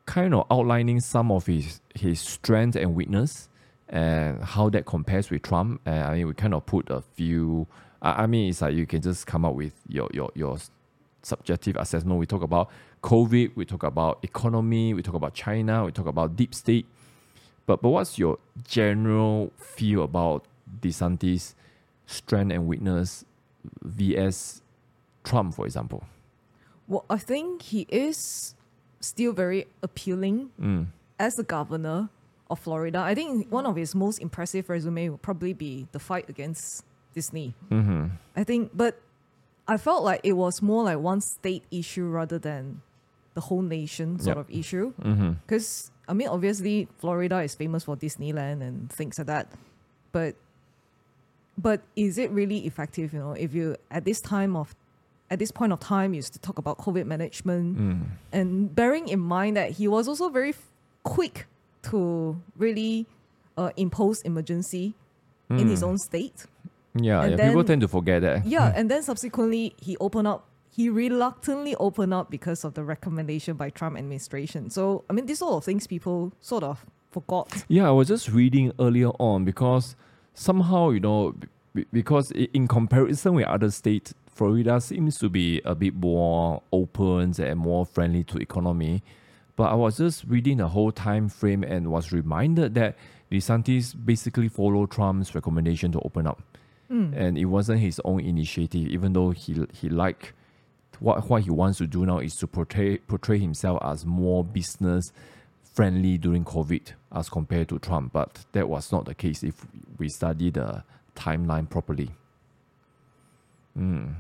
kind 0.06 0.34
of 0.34 0.46
outlining 0.52 1.00
some 1.00 1.32
of 1.32 1.46
his 1.46 1.82
his 1.96 2.20
strength 2.20 2.76
and 2.76 2.96
weakness 2.96 3.50
and 3.90 4.44
how 4.44 4.70
that 4.70 4.86
compares 4.86 5.30
with 5.30 5.42
Trump. 5.44 5.82
And 5.86 6.04
I 6.04 6.16
mean, 6.16 6.28
we 6.28 6.34
kind 6.34 6.54
of 6.54 6.66
put 6.66 6.90
a 6.90 7.02
few. 7.02 7.68
I, 8.02 8.24
I 8.24 8.28
mean, 8.28 8.50
it's 8.50 8.62
like 8.62 8.74
you 8.74 8.86
can 8.86 9.02
just 9.02 9.28
come 9.28 9.46
up 9.46 9.56
with 9.56 9.74
your 9.88 10.10
your 10.14 10.32
your 10.36 10.58
subjective 11.22 11.76
assessment. 11.76 12.20
We 12.20 12.26
talk 12.26 12.44
about 12.44 12.70
COVID, 13.04 13.56
we 13.56 13.66
talk 13.66 13.84
about 13.84 14.20
economy, 14.24 14.94
we 14.94 15.02
talk 15.02 15.16
about 15.16 15.34
China, 15.34 15.86
we 15.86 15.92
talk 15.92 16.08
about 16.08 16.36
deep 16.36 16.54
state. 16.54 16.86
But 17.66 17.82
but 17.82 17.90
what's 17.90 18.18
your 18.18 18.38
general 18.68 19.52
feel 19.58 20.04
about 20.04 20.46
DeSantis' 20.82 21.56
strength 22.06 22.52
and 22.52 22.68
weakness 22.68 23.26
vs 23.84 24.62
Trump, 25.24 25.56
for 25.56 25.66
example? 25.66 26.04
Well, 26.88 27.06
I 27.10 27.18
think 27.18 27.64
he 27.64 27.88
is 27.90 28.55
still 29.06 29.34
very 29.34 29.68
appealing 29.82 30.50
Mm. 30.60 30.88
as 31.20 31.38
a 31.40 31.44
governor, 31.44 32.10
of 32.50 32.60
Florida. 32.60 33.00
I 33.00 33.16
think 33.16 33.52
one 33.52 33.66
of 33.66 33.76
his 33.76 33.96
most 33.96 34.20
impressive 34.20 34.70
resume 34.70 35.10
would 35.10 35.22
probably 35.24 35.52
be 35.54 35.88
the 35.94 36.00
fight 36.00 36.30
against 36.30 36.86
Disney. 37.14 37.56
Mm-hmm. 37.72 38.08
I 38.36 38.44
think, 38.44 38.70
but 38.72 39.02
I 39.68 39.78
felt 39.78 40.04
like 40.04 40.22
it 40.24 40.34
was 40.34 40.62
more 40.62 40.84
like 40.84 41.00
one 41.00 41.22
state 41.22 41.64
issue 41.72 42.06
rather 42.06 42.38
than 42.38 42.82
the 43.34 43.42
whole 43.42 43.64
nation 43.64 44.20
sort 44.20 44.38
Yep. 44.38 44.46
of 44.46 44.50
issue. 44.54 44.94
Mm-hmm. 45.02 45.32
Because 45.42 45.90
I 46.08 46.14
mean, 46.14 46.28
obviously, 46.28 46.88
Florida 47.00 47.42
is 47.42 47.56
famous 47.56 47.84
for 47.86 47.98
Disneyland 47.98 48.62
and 48.62 48.92
things 48.94 49.18
like 49.18 49.26
that, 49.28 49.48
but 50.12 50.36
but 51.58 51.82
is 51.96 52.18
it 52.20 52.30
really 52.30 52.68
effective? 52.68 53.12
You 53.14 53.20
know, 53.20 53.32
if 53.34 53.56
you 53.56 53.76
at 53.90 54.06
this 54.06 54.22
time 54.22 54.56
of 54.56 54.76
at 55.30 55.40
this 55.40 55.52
point 55.52 55.72
of 55.74 55.80
time, 55.80 56.14
used 56.14 56.34
to 56.34 56.40
talk 56.40 56.58
about 56.60 56.78
COVID 56.78 57.06
management, 57.06 57.78
Mm. 57.78 58.02
and 58.32 58.76
bearing 58.76 59.08
in 59.08 59.20
mind 59.20 59.58
that 59.58 59.72
he 59.72 59.88
was 59.88 60.08
also 60.08 60.30
very 60.30 60.50
f- 60.50 60.72
quick 61.04 61.48
to 61.84 62.40
really 62.58 63.06
uh, 63.58 63.70
impose 63.78 64.22
emergency 64.24 64.94
in 65.50 65.70
his 65.70 65.82
Mm. 65.82 65.88
own 65.88 65.98
state. 65.98 66.46
Yeah, 66.94 67.22
And 67.24 67.38
yeah. 67.40 67.48
people 67.48 67.64
tend 67.64 67.82
to 67.82 67.88
forget 67.88 68.22
that. 68.22 68.46
Yeah, 68.46 68.74
and 68.76 68.92
then 68.92 69.02
subsequently 69.04 69.74
he 69.82 69.96
opened 69.98 70.28
up. 70.28 70.44
He 70.72 70.90
reluctantly 70.90 71.74
opened 71.76 72.14
up 72.14 72.30
because 72.30 72.66
of 72.66 72.74
the 72.74 72.84
recommendation 72.84 73.56
by 73.56 73.70
Trump 73.70 73.98
administration. 73.98 74.70
So 74.70 75.06
I 75.10 75.14
mean, 75.14 75.26
these 75.26 75.40
sort 75.40 75.54
of 75.54 75.64
things 75.64 75.88
people 75.88 76.34
sort 76.42 76.64
of 76.64 76.86
forgot. 77.12 77.64
Yeah, 77.70 77.88
I 77.88 77.92
was 77.92 78.10
just 78.10 78.30
reading 78.30 78.74
earlier 78.78 79.10
on 79.20 79.46
because 79.46 79.96
somehow, 80.34 80.90
you 80.90 81.00
know, 81.00 81.34
b- 81.74 81.86
because 81.94 82.32
in 82.32 82.68
comparison 82.68 83.36
with 83.36 83.46
other 83.46 83.72
states, 83.72 84.14
Florida 84.36 84.82
seems 84.82 85.18
to 85.20 85.30
be 85.30 85.62
a 85.64 85.74
bit 85.74 85.96
more 85.96 86.62
open 86.72 87.34
and 87.40 87.58
more 87.58 87.86
friendly 87.86 88.24
to 88.26 88.38
economy. 88.38 89.02
But 89.56 89.72
I 89.72 89.76
was 89.76 89.98
just 89.98 90.26
reading 90.26 90.58
the 90.58 90.68
whole 90.68 90.92
time 90.92 91.30
frame 91.30 91.64
and 91.64 91.90
was 91.90 92.12
reminded 92.12 92.76
that 92.76 92.98
DeSantis 93.32 93.96
basically 94.06 94.50
followed 94.50 94.92
Trump's 94.92 95.34
recommendation 95.34 95.94
to 95.94 96.00
open 96.02 96.28
up. 96.28 96.42
And 97.14 97.38
it 97.38 97.46
wasn't 97.46 97.80
his 97.80 98.02
own 98.04 98.20
initiative, 98.20 98.88
even 98.90 99.14
though 99.14 99.32
he 99.32 99.66
he 99.74 99.90
like 99.90 100.34
what 101.00 101.30
what 101.30 101.44
he 101.44 101.50
wants 101.50 101.78
to 101.80 101.88
do 101.88 102.06
now 102.06 102.20
is 102.20 102.36
to 102.36 102.48
portray 102.48 102.98
portray 102.98 103.40
himself 103.40 103.80
as 103.82 104.06
more 104.06 104.44
business 104.44 105.12
friendly 105.74 106.18
during 106.18 106.46
COVID 106.46 106.92
as 107.12 107.30
compared 107.30 107.70
to 107.70 107.80
Trump, 107.80 108.14
but 108.14 108.46
that 108.52 108.70
was 108.70 108.92
not 108.92 109.06
the 109.06 109.16
case 109.16 109.44
if 109.44 109.66
we 109.98 110.10
study 110.10 110.50
the 110.50 110.84
timeline 111.16 111.70
properly. 111.70 112.12
Mm. 113.78 114.16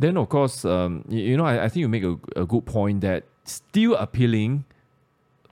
Then, 0.00 0.16
of 0.16 0.30
course, 0.30 0.64
um, 0.64 1.04
y- 1.10 1.16
you 1.16 1.36
know, 1.36 1.44
I, 1.44 1.64
I 1.64 1.68
think 1.68 1.82
you 1.82 1.88
make 1.88 2.04
a, 2.04 2.16
a 2.34 2.46
good 2.46 2.64
point 2.64 3.02
that 3.02 3.24
still 3.44 3.94
appealing, 3.96 4.64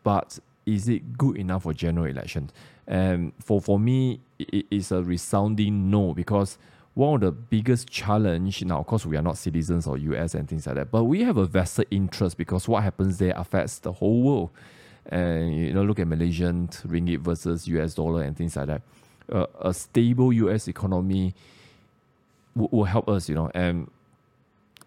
but 0.02 0.38
is 0.64 0.88
it 0.88 1.18
good 1.18 1.36
enough 1.36 1.64
for 1.64 1.74
general 1.74 2.06
election? 2.06 2.50
And 2.86 3.34
for, 3.44 3.60
for 3.60 3.78
me, 3.78 4.20
it 4.38 4.64
is 4.70 4.90
a 4.90 5.02
resounding 5.02 5.90
no 5.90 6.14
because 6.14 6.56
one 6.94 7.16
of 7.16 7.20
the 7.20 7.30
biggest 7.30 7.90
challenge 7.90 8.64
now, 8.64 8.78
of 8.80 8.86
course, 8.86 9.04
we 9.04 9.18
are 9.18 9.22
not 9.22 9.36
citizens 9.36 9.86
of 9.86 9.98
US 9.98 10.34
and 10.34 10.48
things 10.48 10.66
like 10.66 10.76
that, 10.76 10.90
but 10.90 11.04
we 11.04 11.22
have 11.24 11.36
a 11.36 11.44
vested 11.44 11.86
interest 11.90 12.38
because 12.38 12.66
what 12.66 12.82
happens 12.82 13.18
there 13.18 13.34
affects 13.36 13.78
the 13.80 13.92
whole 13.92 14.22
world. 14.22 14.50
And 15.10 15.54
you 15.54 15.74
know, 15.74 15.82
look 15.82 15.98
at 15.98 16.06
Malaysian 16.08 16.68
ringgit 16.68 17.18
versus 17.20 17.68
US 17.68 17.92
dollar 17.92 18.22
and 18.22 18.34
things 18.34 18.56
like 18.56 18.68
that. 18.68 18.82
Uh, 19.30 19.46
a 19.60 19.74
stable 19.74 20.32
US 20.32 20.68
economy 20.68 21.34
will, 22.56 22.68
will 22.72 22.84
help 22.84 23.10
us, 23.10 23.28
you 23.28 23.34
know. 23.34 23.50
And 23.54 23.90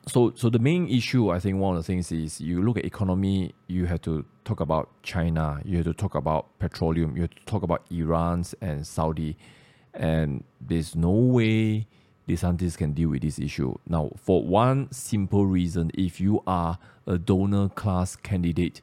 so, 0.07 0.33
so 0.35 0.49
the 0.49 0.59
main 0.59 0.87
issue, 0.87 1.29
I 1.29 1.39
think, 1.39 1.59
one 1.59 1.75
of 1.75 1.83
the 1.83 1.87
things 1.87 2.11
is 2.11 2.41
you 2.41 2.61
look 2.61 2.77
at 2.77 2.85
economy, 2.85 3.53
you 3.67 3.85
have 3.85 4.01
to 4.01 4.25
talk 4.45 4.59
about 4.59 4.89
China, 5.03 5.61
you 5.63 5.77
have 5.77 5.85
to 5.85 5.93
talk 5.93 6.15
about 6.15 6.57
petroleum, 6.59 7.15
you 7.15 7.23
have 7.23 7.35
to 7.35 7.45
talk 7.45 7.63
about 7.63 7.85
Iran's 7.91 8.55
and 8.61 8.85
Saudi, 8.85 9.37
and 9.93 10.43
there's 10.59 10.95
no 10.95 11.11
way 11.11 11.87
DeSantis 12.27 12.77
can 12.77 12.93
deal 12.93 13.09
with 13.09 13.21
this 13.21 13.37
issue. 13.37 13.75
Now, 13.87 14.11
for 14.15 14.43
one 14.43 14.91
simple 14.91 15.45
reason, 15.45 15.91
if 15.93 16.19
you 16.19 16.41
are 16.47 16.79
a 17.05 17.17
donor 17.17 17.69
class 17.69 18.15
candidate, 18.15 18.81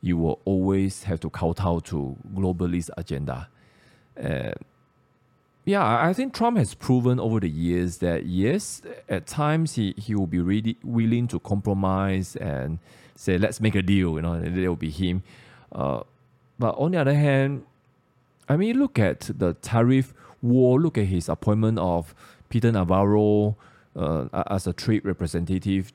you 0.00 0.16
will 0.16 0.40
always 0.44 1.04
have 1.04 1.20
to 1.20 1.30
kowtow 1.30 1.80
to 1.80 2.16
globalist 2.34 2.90
agenda. 2.96 3.48
Uh, 4.22 4.52
yeah, 5.68 6.02
I 6.02 6.14
think 6.14 6.32
Trump 6.32 6.56
has 6.56 6.72
proven 6.72 7.20
over 7.20 7.40
the 7.40 7.48
years 7.50 7.98
that 7.98 8.24
yes, 8.24 8.80
at 9.06 9.26
times 9.26 9.74
he, 9.74 9.92
he 9.98 10.14
will 10.14 10.26
be 10.26 10.40
really 10.40 10.78
willing 10.82 11.28
to 11.28 11.38
compromise 11.38 12.36
and 12.36 12.78
say, 13.14 13.36
let's 13.36 13.60
make 13.60 13.74
a 13.74 13.82
deal, 13.82 14.14
you 14.14 14.22
know, 14.22 14.32
and 14.32 14.56
it 14.56 14.66
will 14.66 14.76
be 14.76 14.88
him. 14.88 15.22
Uh, 15.70 16.04
but 16.58 16.70
on 16.78 16.92
the 16.92 16.98
other 16.98 17.12
hand, 17.12 17.66
I 18.48 18.56
mean, 18.56 18.78
look 18.78 18.98
at 18.98 19.30
the 19.36 19.52
tariff 19.60 20.14
war, 20.40 20.80
look 20.80 20.96
at 20.96 21.04
his 21.04 21.28
appointment 21.28 21.78
of 21.78 22.14
Peter 22.48 22.72
Navarro 22.72 23.54
uh, 23.94 24.24
as 24.48 24.66
a 24.66 24.72
trade 24.72 25.04
representative, 25.04 25.92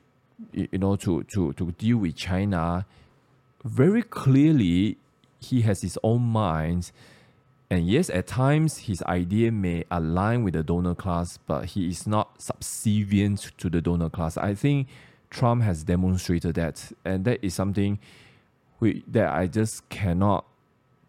you 0.52 0.68
know, 0.78 0.94
to, 0.94 1.24
to, 1.24 1.52
to 1.54 1.72
deal 1.72 1.96
with 1.96 2.14
China. 2.14 2.86
Very 3.64 4.04
clearly, 4.04 4.98
he 5.40 5.62
has 5.62 5.82
his 5.82 5.98
own 6.04 6.22
mind. 6.22 6.92
And 7.74 7.88
yes, 7.88 8.08
at 8.08 8.28
times 8.28 8.78
his 8.78 9.02
idea 9.02 9.50
may 9.50 9.82
align 9.90 10.44
with 10.44 10.54
the 10.54 10.62
donor 10.62 10.94
class, 10.94 11.38
but 11.38 11.64
he 11.64 11.88
is 11.88 12.06
not 12.06 12.40
subservient 12.40 13.50
to 13.58 13.68
the 13.68 13.80
donor 13.80 14.08
class. 14.08 14.36
I 14.36 14.54
think 14.54 14.86
Trump 15.28 15.64
has 15.64 15.82
demonstrated 15.82 16.54
that, 16.54 16.92
and 17.04 17.24
that 17.24 17.44
is 17.44 17.52
something 17.52 17.98
we, 18.78 19.02
that 19.08 19.28
I 19.28 19.48
just 19.48 19.88
cannot 19.88 20.44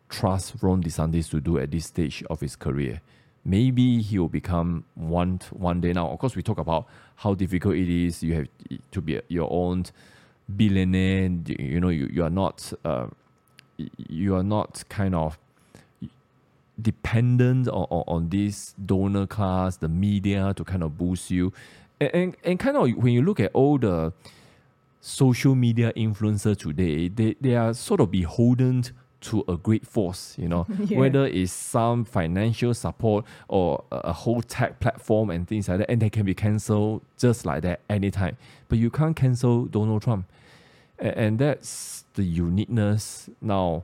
trust 0.10 0.56
Ron 0.60 0.82
DeSantis 0.82 1.30
to 1.30 1.40
do 1.40 1.60
at 1.60 1.70
this 1.70 1.86
stage 1.86 2.24
of 2.32 2.42
his 2.42 2.56
career. 2.56 3.00
Maybe 3.44 4.02
he 4.02 4.18
will 4.18 4.28
become 4.28 4.86
one 4.96 5.42
one 5.52 5.82
day 5.82 5.94
now. 5.94 6.08
Of 6.10 6.18
course, 6.18 6.36
we 6.36 6.42
talk 6.42 6.58
about 6.58 6.88
how 7.18 7.36
difficult 7.36 7.76
it 7.76 7.88
is. 7.88 8.24
You 8.24 8.34
have 8.34 8.48
to 8.90 9.02
be 9.02 9.22
your 9.28 9.50
own 9.52 9.86
billionaire. 10.58 11.30
You 11.46 11.80
know, 11.80 11.90
you, 11.90 12.10
you 12.12 12.24
are 12.24 12.32
not 12.32 12.74
uh, 12.84 13.06
you 13.78 14.36
are 14.36 14.44
not 14.44 14.84
kind 14.90 15.14
of 15.14 15.38
dependent 16.82 17.68
on, 17.68 17.86
on, 17.90 18.04
on 18.08 18.30
this 18.30 18.74
donor 18.86 19.28
class, 19.28 19.78
the 19.78 19.88
media 19.88 20.54
to 20.56 20.64
kind 20.64 20.84
of 20.84 20.98
boost 20.98 21.32
you. 21.32 21.54
And, 22.00 22.12
and, 22.14 22.38
and 22.44 22.60
kind 22.60 22.78
of 22.78 22.92
when 23.02 23.14
you 23.14 23.22
look 23.22 23.40
at 23.40 23.52
all 23.54 23.78
the 23.78 24.14
social 25.02 25.56
media 25.56 25.94
influencers 25.94 26.58
today, 26.58 27.08
they, 27.10 27.36
they 27.40 27.56
are 27.56 27.74
sort 27.74 28.00
of 28.02 28.12
beholden 28.12 28.84
to 29.22 29.44
a 29.48 29.58
great 29.58 29.88
force, 29.88 30.36
you 30.38 30.48
know, 30.48 30.68
Yeah. 30.86 31.00
whether 31.00 31.26
it's 31.26 31.52
some 31.52 32.06
financial 32.06 32.74
support 32.74 33.26
or 33.48 33.84
a, 33.92 34.14
whole 34.14 34.42
tech 34.42 34.80
platform 34.80 35.30
and 35.32 35.48
things 35.48 35.68
like 35.68 35.80
that, 35.80 35.90
and 35.90 36.02
they 36.02 36.10
can 36.12 36.26
be 36.26 36.36
cancelled 36.36 37.02
just 37.18 37.46
like 37.46 37.64
that 37.64 37.80
anytime. 37.90 38.38
But 38.68 38.78
you 38.78 38.90
can't 38.92 39.16
cancel 39.16 39.66
Donald 39.66 40.04
Trump. 40.04 40.26
A- 41.00 41.18
and 41.18 41.40
that's 41.40 42.06
the 42.14 42.24
uniqueness 42.24 43.30
now 43.42 43.84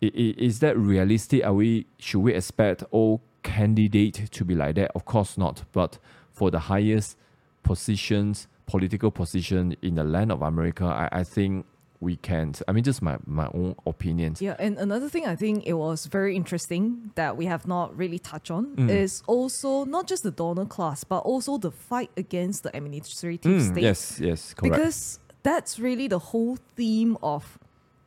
is 0.00 0.58
that 0.60 0.76
realistic? 0.76 1.44
Are 1.44 1.54
we 1.54 1.86
should 1.98 2.20
we 2.20 2.34
expect 2.34 2.84
all 2.90 3.22
candidate 3.42 4.28
to 4.32 4.44
be 4.44 4.54
like 4.54 4.74
that? 4.76 4.90
Of 4.94 5.04
course 5.04 5.38
not 5.38 5.64
but 5.72 5.98
for 6.32 6.50
the 6.50 6.58
highest 6.58 7.16
positions 7.62 8.46
political 8.66 9.10
position 9.10 9.76
in 9.82 9.94
the 9.94 10.04
land 10.04 10.30
of 10.32 10.42
america 10.42 10.84
i, 10.84 11.20
I 11.20 11.24
think 11.24 11.66
we 11.98 12.14
can't. 12.16 12.60
I 12.68 12.72
mean 12.72 12.84
just 12.84 13.00
my, 13.00 13.16
my 13.26 13.46
own 13.54 13.74
opinions 13.86 14.42
Yeah, 14.42 14.54
and 14.58 14.76
another 14.76 15.08
thing 15.08 15.26
I 15.26 15.34
think 15.34 15.64
it 15.66 15.72
was 15.72 16.04
very 16.04 16.36
interesting 16.36 17.10
that 17.14 17.38
we 17.38 17.46
have 17.46 17.66
not 17.66 17.96
really 17.96 18.18
touched 18.18 18.50
on 18.50 18.76
Mm. 18.76 18.90
is 18.90 19.22
also 19.26 19.86
not 19.86 20.06
just 20.06 20.22
the 20.22 20.30
donor 20.30 20.66
class, 20.66 21.04
but 21.04 21.20
also 21.20 21.56
the 21.56 21.70
fight 21.70 22.10
against 22.18 22.64
the 22.64 22.76
administrative 22.76 23.50
Mm, 23.62 23.70
state. 23.72 23.82
yes 23.82 24.20
yes 24.20 24.52
correct. 24.52 24.74
Because 24.74 25.20
that's 25.42 25.78
really 25.78 26.06
the 26.06 26.18
whole 26.18 26.58
theme 26.76 27.16
of 27.22 27.58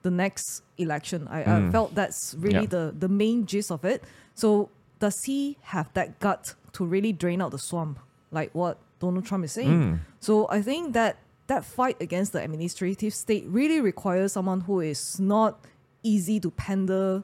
the 0.02 0.12
next 0.12 0.64
election. 0.78 1.28
I, 1.30 1.42
I 1.42 1.46
Mm. 1.60 1.72
felt 1.72 1.96
that's 1.96 2.36
really 2.40 2.62
Yeah. 2.62 2.66
the, 2.92 2.96
the 2.98 3.10
main 3.10 3.46
gist 3.46 3.72
of 3.72 3.84
it. 3.84 4.04
So 4.36 4.70
does 5.00 5.24
he 5.24 5.58
have 5.62 5.92
that 5.94 6.20
gut 6.20 6.56
to 6.74 6.86
really 6.86 7.12
drain 7.14 7.42
out 7.42 7.52
the 7.52 7.60
swamp, 7.60 8.00
like 8.32 8.50
what 8.54 8.78
Donald 9.00 9.26
Trump 9.26 9.44
is 9.46 9.52
saying? 9.52 9.70
Mm. 9.82 10.00
So 10.20 10.48
I 10.50 10.62
think 10.62 10.94
that 10.94 11.18
that 11.48 11.66
fight 11.66 11.98
against 12.02 12.32
the 12.32 12.42
administrative 12.44 13.14
state 13.14 13.44
really 13.48 13.82
requires 13.82 14.34
someone 14.34 14.62
who 14.62 14.80
is 14.82 15.20
not 15.20 15.60
easy 16.04 16.40
to 16.40 16.50
pander 16.52 17.24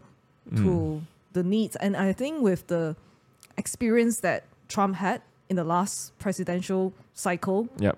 Mm. 0.52 0.58
to 0.64 1.02
the 1.34 1.44
needs. 1.44 1.76
And 1.78 1.96
I 1.96 2.12
think 2.14 2.42
with 2.42 2.68
the 2.68 2.96
experience 3.58 4.20
that 4.22 4.44
Trump 4.68 4.96
had 4.96 5.22
in 5.50 5.56
the 5.56 5.64
last 5.64 6.18
presidential 6.20 6.94
cycle, 7.14 7.70
yep 7.78 7.98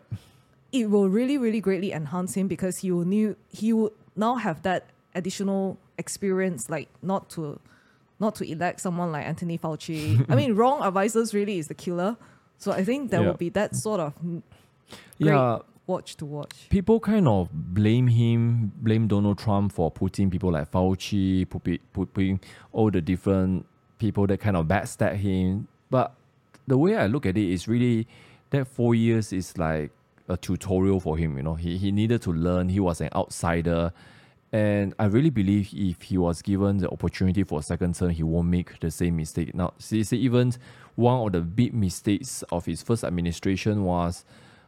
it 0.74 0.90
will 0.90 1.08
really, 1.08 1.38
really 1.38 1.62
greatly 1.62 1.94
enhance 1.94 2.34
him 2.36 2.46
because 2.48 2.80
he 2.80 2.92
will 2.92 3.06
new 3.06 3.36
he 3.50 3.72
will 3.72 3.92
now 4.18 4.36
have 4.36 4.62
that 4.64 4.90
additional 5.16 5.78
experience, 5.98 6.70
like 6.70 6.90
not 7.02 7.30
to 7.32 7.60
not 8.20 8.36
to 8.36 8.52
elect 8.52 8.82
someone 8.82 9.12
like 9.12 9.26
Anthony 9.26 9.58
Fauci. 9.58 10.26
I 10.30 10.36
mean, 10.36 10.56
wrong 10.60 10.82
advisors 10.84 11.34
really 11.34 11.60
is 11.60 11.68
the 11.68 11.76
killer. 11.76 12.18
So 12.58 12.72
I 12.72 12.84
think 12.84 13.12
there 13.12 13.22
Yeah. 13.22 13.28
will 13.28 13.38
be 13.38 13.50
that 13.50 13.76
sort 13.76 14.00
of 14.00 14.14
Yeah, 15.20 15.60
watch 15.86 16.16
to 16.18 16.26
watch. 16.26 16.68
people 16.70 17.00
kind 17.00 17.28
of 17.28 17.50
blame 17.54 18.08
him, 18.08 18.72
blame 18.82 19.08
Donald 19.08 19.38
Trump 19.38 19.72
for 19.72 19.92
putting 19.92 20.30
people 20.30 20.52
like 20.52 20.72
Fauci, 20.72 21.48
putting, 21.48 21.80
putting 21.94 22.40
all 22.72 22.90
the 22.92 23.02
different 23.02 23.66
people 24.00 24.28
that 24.28 24.40
kind 24.40 24.58
of 24.58 24.66
backstab 24.66 25.16
him. 25.16 25.68
But 25.90 26.14
the 26.68 26.78
way 26.78 26.96
I 26.96 27.08
look 27.08 27.26
at 27.26 27.38
it 27.38 27.50
is 27.52 27.68
really 27.68 28.08
that 28.50 28.68
four 28.68 28.96
years 28.96 29.32
is 29.34 29.58
like 29.58 29.92
a 30.28 30.38
tutorial 30.38 31.00
for 31.00 31.18
him. 31.18 31.38
You 31.38 31.44
know, 31.44 31.56
he, 31.56 31.78
he 31.78 31.92
needed 31.92 32.22
to 32.24 32.32
learn. 32.34 32.70
He 32.70 32.80
was 32.80 33.02
an 33.02 33.10
outsider. 33.16 33.92
And 34.52 34.94
I 34.98 35.06
really 35.06 35.30
believe 35.30 35.70
if 35.74 36.02
he 36.04 36.18
was 36.18 36.42
given 36.42 36.78
the 36.78 36.90
opportunity 36.90 37.44
for 37.44 37.60
a 37.60 37.64
second 37.64 37.96
term, 37.96 38.12
he 38.12 38.24
won't 38.24 38.48
make 38.48 38.80
the 38.80 38.90
same 38.92 39.18
mistake. 39.18 39.54
Now, 39.54 39.74
see, 39.78 40.04
see 40.04 40.18
even 40.18 40.54
one 40.96 41.26
of 41.28 41.32
the 41.34 41.42
big 41.42 41.74
mistakes 41.74 42.44
of 42.52 42.66
his 42.66 42.82
first 42.82 43.04
administration 43.04 43.84
was 43.84 44.24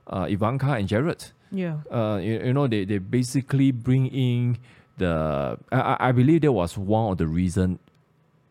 uh, 0.08 0.28
Ivanka 0.30 0.74
and 0.74 0.88
Jared 0.88 1.26
Yeah. 1.52 1.78
uh, 1.92 2.20
you, 2.22 2.40
you 2.46 2.54
know, 2.54 2.68
they, 2.68 2.84
they 2.86 2.98
basically 2.98 3.72
bring 3.72 4.08
in 4.08 4.58
the. 4.98 5.58
I, 5.72 5.80
I- 5.80 6.10
I 6.10 6.12
believe 6.12 6.42
there 6.42 6.52
was 6.52 6.78
one 6.78 7.14
of 7.14 7.18
the 7.18 7.28
reason 7.28 7.80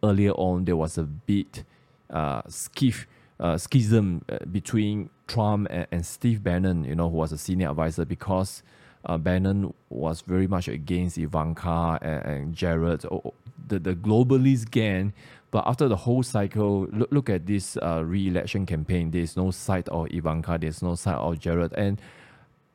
earlier 0.03 0.33
on 0.33 0.65
there 0.65 0.77
was 0.77 0.97
a 0.97 1.03
bit 1.05 1.65
uh, 2.11 2.41
skiff, 2.49 3.07
uh, 3.41 3.57
schism 3.57 4.25
uh, 4.29 4.39
between 4.51 5.11
Trump 5.27 5.69
and, 5.71 5.87
and 5.91 6.05
Steve 6.07 6.43
Bannon, 6.43 6.85
you 6.85 6.95
know, 6.95 7.09
who 7.11 7.17
was 7.17 7.33
a 7.33 7.39
senior 7.39 7.71
advisor 7.71 8.05
because 8.05 8.63
uh, 9.05 9.17
Bannon 9.19 9.73
was 9.91 10.23
very 10.23 10.47
much 10.47 10.69
against 10.69 11.19
Ivanka 11.19 11.99
and, 12.03 12.25
and 12.25 12.55
Jared, 12.55 13.05
o- 13.07 13.23
o- 13.25 13.35
the, 13.67 13.79
the 13.79 13.95
globalist 13.95 14.71
gang. 14.71 15.13
But 15.51 15.65
after 15.67 15.89
the 15.89 15.97
whole 15.97 16.23
cycle, 16.23 16.89
look, 16.93 17.11
look 17.11 17.31
at 17.31 17.47
this 17.47 17.77
uh, 17.79 18.03
re-election 18.05 18.67
campaign. 18.67 19.11
There's 19.13 19.37
no 19.37 19.51
sight 19.51 19.89
of 19.89 20.09
Ivanka. 20.11 20.59
There's 20.61 20.83
no 20.83 20.95
sight 20.95 21.15
of 21.17 21.39
Jared, 21.39 21.73
and 21.73 22.01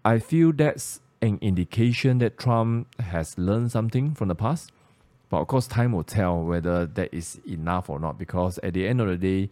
I 0.03 0.17
feel 0.19 0.51
that's 0.51 0.99
an 1.21 1.37
indication 1.41 2.17
that 2.17 2.37
Trump 2.37 2.87
has 2.99 3.37
learned 3.37 3.71
something 3.71 4.15
from 4.15 4.27
the 4.27 4.35
past. 4.35 4.71
But 5.29 5.41
of 5.41 5.47
course, 5.47 5.67
time 5.67 5.91
will 5.91 6.03
tell 6.03 6.43
whether 6.43 6.85
that 6.85 7.13
is 7.13 7.39
enough 7.47 7.89
or 7.89 7.99
not. 7.99 8.17
Because 8.17 8.57
at 8.63 8.73
the 8.73 8.87
end 8.87 9.01
of 9.01 9.07
the 9.07 9.17
day, 9.17 9.49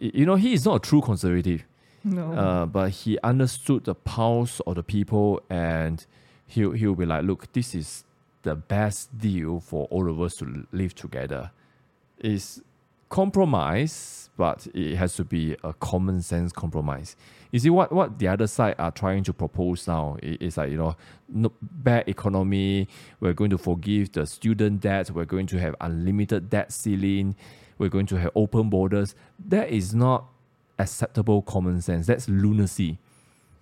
you 0.00 0.26
know, 0.26 0.36
he 0.36 0.52
is 0.52 0.64
not 0.64 0.76
a 0.76 0.78
true 0.80 1.00
conservative, 1.00 1.64
No. 2.04 2.32
uh, 2.32 2.66
but 2.66 2.90
he 2.90 3.18
understood 3.22 3.84
the 3.84 3.94
pulse 3.94 4.60
of 4.60 4.76
the 4.76 4.82
people, 4.82 5.40
and 5.50 6.04
he'll 6.46 6.72
he'll 6.72 6.94
be 6.94 7.06
like, 7.06 7.24
"Look, 7.24 7.52
this 7.52 7.74
is 7.74 8.04
the 8.42 8.54
best 8.54 9.16
deal 9.18 9.60
for 9.60 9.86
all 9.90 10.08
of 10.10 10.20
us 10.20 10.36
to 10.36 10.66
live 10.72 10.94
together." 10.94 11.50
It's 12.18 12.60
compromise, 13.08 14.30
but 14.36 14.66
it 14.74 14.96
has 14.96 15.14
to 15.16 15.24
be 15.24 15.56
a 15.64 15.72
common 15.74 16.22
sense 16.22 16.52
compromise. 16.52 17.16
You 17.52 17.58
see 17.58 17.70
what 17.70 17.92
what 17.92 18.18
the 18.18 18.28
other 18.28 18.46
side 18.46 18.76
are 18.78 18.92
trying 18.92 19.24
to 19.24 19.32
propose 19.32 19.86
now 19.88 20.16
is 20.22 20.56
like 20.56 20.70
you 20.70 20.76
know 20.78 20.96
no, 21.28 21.52
bad 21.60 22.08
economy. 22.08 22.88
We're 23.20 23.32
going 23.32 23.50
to 23.50 23.58
forgive 23.58 24.12
the 24.12 24.26
student 24.26 24.80
debt. 24.80 25.10
We're 25.10 25.24
going 25.24 25.46
to 25.48 25.58
have 25.58 25.74
unlimited 25.80 26.48
debt 26.50 26.72
ceiling. 26.72 27.34
We're 27.80 27.88
going 27.88 28.04
to 28.06 28.16
have 28.16 28.30
open 28.34 28.68
borders. 28.68 29.14
That 29.48 29.70
is 29.70 29.94
not 29.94 30.26
acceptable 30.78 31.40
common 31.40 31.80
sense. 31.80 32.06
That's 32.06 32.28
lunacy. 32.28 32.98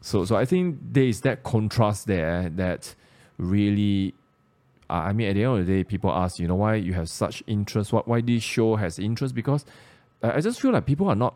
So 0.00 0.24
so 0.24 0.34
I 0.34 0.44
think 0.44 0.78
there 0.82 1.04
is 1.04 1.20
that 1.20 1.44
contrast 1.44 2.08
there 2.08 2.48
that 2.50 2.96
really 3.38 4.14
I 4.90 5.12
mean, 5.12 5.28
at 5.28 5.34
the 5.34 5.44
end 5.44 5.60
of 5.60 5.66
the 5.66 5.72
day, 5.72 5.84
people 5.84 6.10
ask, 6.10 6.38
you 6.38 6.48
know, 6.48 6.54
why 6.56 6.76
you 6.76 6.94
have 6.94 7.08
such 7.08 7.44
interest? 7.46 7.92
What 7.92 8.08
why 8.08 8.20
this 8.20 8.42
show 8.42 8.74
has 8.74 8.98
interest? 8.98 9.34
Because 9.34 9.64
uh, 10.22 10.32
I 10.34 10.40
just 10.40 10.60
feel 10.60 10.72
like 10.72 10.84
people 10.86 11.08
are 11.08 11.14
not 11.14 11.34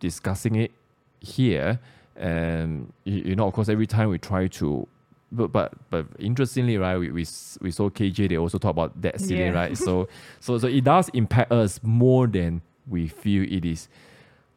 discussing 0.00 0.56
it 0.56 0.72
here, 1.20 1.78
and 2.16 2.92
you 3.04 3.36
know, 3.36 3.46
of 3.46 3.54
course, 3.54 3.68
every 3.68 3.86
time 3.86 4.08
we 4.08 4.18
try 4.18 4.48
to, 4.48 4.88
but 5.32 5.52
but 5.52 5.72
but 5.90 6.06
interestingly, 6.18 6.76
right, 6.78 6.96
we 6.96 7.10
we, 7.10 7.26
we 7.60 7.70
saw 7.70 7.90
KJ. 7.90 8.28
They 8.28 8.36
also 8.38 8.58
talk 8.58 8.70
about 8.70 9.00
that 9.02 9.20
ceiling, 9.20 9.52
Yeah. 9.52 9.60
right? 9.60 9.76
So 9.78 10.08
so 10.40 10.58
so 10.58 10.66
it 10.68 10.84
does 10.84 11.08
impact 11.10 11.52
us 11.52 11.80
more 11.82 12.26
than 12.26 12.62
we 12.88 13.08
feel 13.08 13.42
it 13.42 13.64
is. 13.64 13.88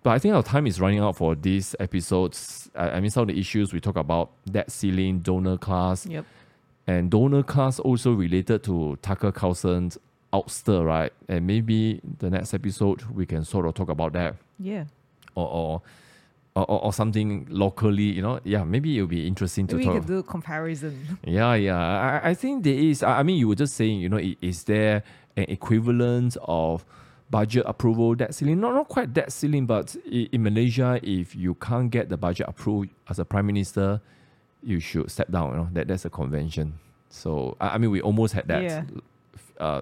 But 0.03 0.11
I 0.11 0.19
think 0.19 0.33
our 0.33 0.43
time 0.43 0.65
is 0.67 0.79
running 0.79 0.99
out 0.99 1.17
for 1.17 1.35
these 1.35 1.75
episodes. 1.79 2.69
I, 2.75 2.91
I 2.91 2.99
mean, 3.01 3.09
some 3.09 3.23
of 3.23 3.27
the 3.27 3.39
issues 3.39 3.73
we 3.73 3.79
talk 3.81 3.97
about 3.97 4.31
that 4.45 4.71
ceiling, 4.71 5.19
donor 5.19 5.57
class, 5.57 6.05
Yep. 6.05 6.25
and 6.87 7.11
donor 7.11 7.43
class 7.43 7.79
also 7.79 8.13
related 8.13 8.63
to 8.63 8.97
Tucker 9.01 9.31
Carlson's 9.33 9.97
ouster, 10.31 10.85
right? 10.85 11.11
And 11.27 11.45
maybe 11.47 11.99
the 12.19 12.29
next 12.29 12.53
episode 12.53 13.01
we 13.11 13.25
can 13.25 13.43
sort 13.43 13.65
of 13.65 13.73
talk 13.73 13.89
about 13.89 14.13
that 14.13 14.35
Yeah. 14.59 14.85
or 15.35 15.47
or 15.47 15.81
or, 16.59 16.65
or, 16.69 16.85
or 16.85 16.93
something 16.93 17.47
locally, 17.49 18.03
you 18.03 18.21
know? 18.21 18.39
Yeah, 18.43 18.63
maybe 18.63 18.95
it'll 18.97 19.07
be 19.07 19.25
interesting 19.27 19.67
to 19.67 19.75
Maybe 19.75 19.87
we 19.87 19.93
talk. 19.93 20.01
could 20.03 20.07
do 20.07 20.19
a 20.19 20.23
comparison. 20.23 21.17
Yeah, 21.23 21.53
yeah. 21.55 21.77
I, 22.23 22.29
I 22.29 22.33
think 22.33 22.63
there 22.63 22.73
is. 22.73 23.03
I 23.03 23.19
I 23.19 23.23
mean, 23.23 23.37
you 23.37 23.47
were 23.47 23.55
just 23.55 23.75
saying, 23.75 23.99
you 23.99 24.09
know, 24.09 24.19
is 24.41 24.63
there 24.63 25.03
an 25.37 25.45
equivalent 25.47 26.37
of 26.43 26.85
budget 27.29 27.63
approval 27.65 28.15
debt 28.15 28.33
ceiling? 28.35 28.59
Not, 28.59 28.73
not 28.73 28.87
quite 28.87 29.13
debt 29.13 29.31
ceiling, 29.31 29.65
but 29.65 29.95
in 30.05 30.43
Malaysia, 30.43 30.99
if 31.03 31.35
you 31.35 31.55
can't 31.55 31.89
get 31.91 32.09
the 32.09 32.17
budget 32.17 32.47
approved 32.49 32.89
as 33.09 33.19
a 33.19 33.25
prime 33.25 33.45
minister, 33.47 34.01
you 34.63 34.79
should 34.79 35.09
step 35.11 35.31
down. 35.31 35.51
You 35.51 35.57
know, 35.57 35.69
that 35.73 35.87
that's 35.87 36.05
a 36.05 36.09
convention. 36.09 36.79
So 37.09 37.55
I, 37.59 37.69
I 37.69 37.77
mean, 37.77 37.91
we 37.91 38.01
almost 38.01 38.33
had 38.33 38.47
that. 38.47 38.63
Yeah. 38.63 38.83
Uh, 39.59 39.81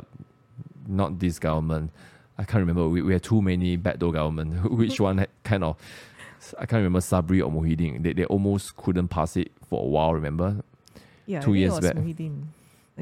not 0.87 1.19
this 1.19 1.37
government. 1.39 1.91
I 2.37 2.43
can't 2.43 2.61
remember. 2.61 2.87
We, 2.87 3.01
we 3.01 3.13
had 3.13 3.23
too 3.23 3.41
many 3.41 3.75
backdoor 3.77 4.11
government. 4.13 4.71
Which 4.71 4.99
one 4.99 5.17
had 5.19 5.29
kind 5.43 5.63
of? 5.63 5.75
I 6.57 6.65
can't 6.65 6.79
remember 6.79 6.99
Sabri 6.99 7.41
or 7.45 7.51
Muhyiddin. 7.51 8.03
They, 8.03 8.13
they 8.13 8.25
almost 8.25 8.75
couldn't 8.77 9.07
pass 9.09 9.35
it 9.37 9.51
for 9.69 9.83
a 9.83 9.87
while. 9.87 10.13
Remember? 10.13 10.63
Yeah. 11.25 11.41
Two 11.41 11.53
years 11.55 11.73
back. 11.83 11.95
I- 11.97 12.01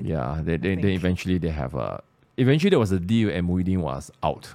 Yeah, 0.01 0.41
they, 0.43 0.57
they, 0.57 0.75
then 0.75 0.85
eventually 0.91 1.37
they 1.37 1.49
have 1.49 1.73
a. 1.75 2.01
Eventually 2.37 2.69
there 2.69 2.79
was 2.79 2.91
a 2.91 2.99
deal 2.99 3.29
and 3.29 3.47
Muhyiddin 3.47 3.77
was 3.79 4.11
out. 4.23 4.53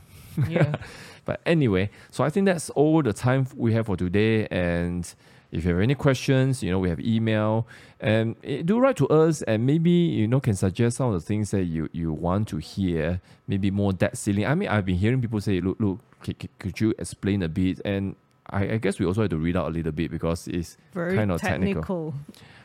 Yeah. 0.48 0.76
But 1.26 1.40
anyway, 1.46 1.90
so 2.10 2.24
I 2.24 2.30
think 2.30 2.46
that's 2.46 2.70
all 2.70 3.02
the 3.02 3.12
time 3.12 3.46
we 3.54 3.72
have 3.74 3.86
for 3.86 3.96
today. 3.96 4.46
And 4.50 5.06
if 5.52 5.64
you 5.64 5.70
have 5.70 5.80
any 5.80 5.94
questions, 5.94 6.62
you 6.62 6.70
know, 6.70 6.78
we 6.78 6.88
have 6.88 6.98
email 6.98 7.66
and 8.00 8.34
eh, 8.42 8.62
do 8.64 8.80
write 8.80 8.96
to 8.96 9.08
us 9.08 9.42
and 9.42 9.64
maybe, 9.66 9.90
you 9.90 10.26
know, 10.26 10.40
can 10.40 10.54
suggest 10.54 10.96
some 10.96 11.08
of 11.08 11.14
the 11.14 11.20
things 11.20 11.50
that 11.52 11.64
you, 11.64 11.88
you 11.92 12.10
want 12.12 12.48
to 12.48 12.56
hear, 12.56 13.20
maybe 13.46 13.70
more 13.70 13.92
debt 13.92 14.16
ceiling. 14.16 14.46
I 14.46 14.54
mean, 14.54 14.70
I've 14.70 14.86
been 14.86 14.96
hearing 14.96 15.20
people 15.20 15.40
say, 15.40 15.60
look, 15.60 15.78
look, 15.78 15.98
c- 16.24 16.34
c- 16.40 16.48
could 16.58 16.80
you 16.80 16.94
explain 16.98 17.42
a 17.42 17.48
bit? 17.48 17.80
And 17.84 18.16
I, 18.50 18.72
I 18.74 18.76
guess 18.78 18.98
we 18.98 19.06
also 19.06 19.22
have 19.22 19.30
to 19.30 19.36
read 19.36 19.56
out 19.56 19.68
a 19.68 19.70
little 19.70 19.92
bit 19.92 20.10
because 20.10 20.48
it's 20.48 20.76
Very 20.92 21.16
kind 21.16 21.30
of 21.30 21.40
technical. 21.40 21.74
technical. 21.82 22.14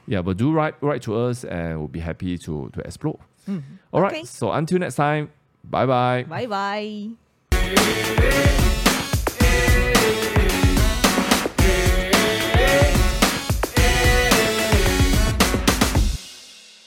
Yeah, 0.07 0.21
but 0.21 0.37
do 0.37 0.51
write 0.51 0.75
write 0.81 1.01
to 1.03 1.15
us 1.15 1.43
and 1.43 1.79
we'll 1.79 1.87
be 1.87 1.99
happy 1.99 2.37
to 2.39 2.69
to 2.73 2.79
explore. 2.81 3.19
Mm-hmm. 3.49 3.75
All 3.91 4.01
right. 4.01 4.11
Okay. 4.13 4.25
So 4.25 4.51
until 4.51 4.79
next 4.79 4.95
time, 4.95 5.31
bye 5.63 5.85
bye. 5.85 6.25
Bye 6.27 6.45
bye. 7.51 8.61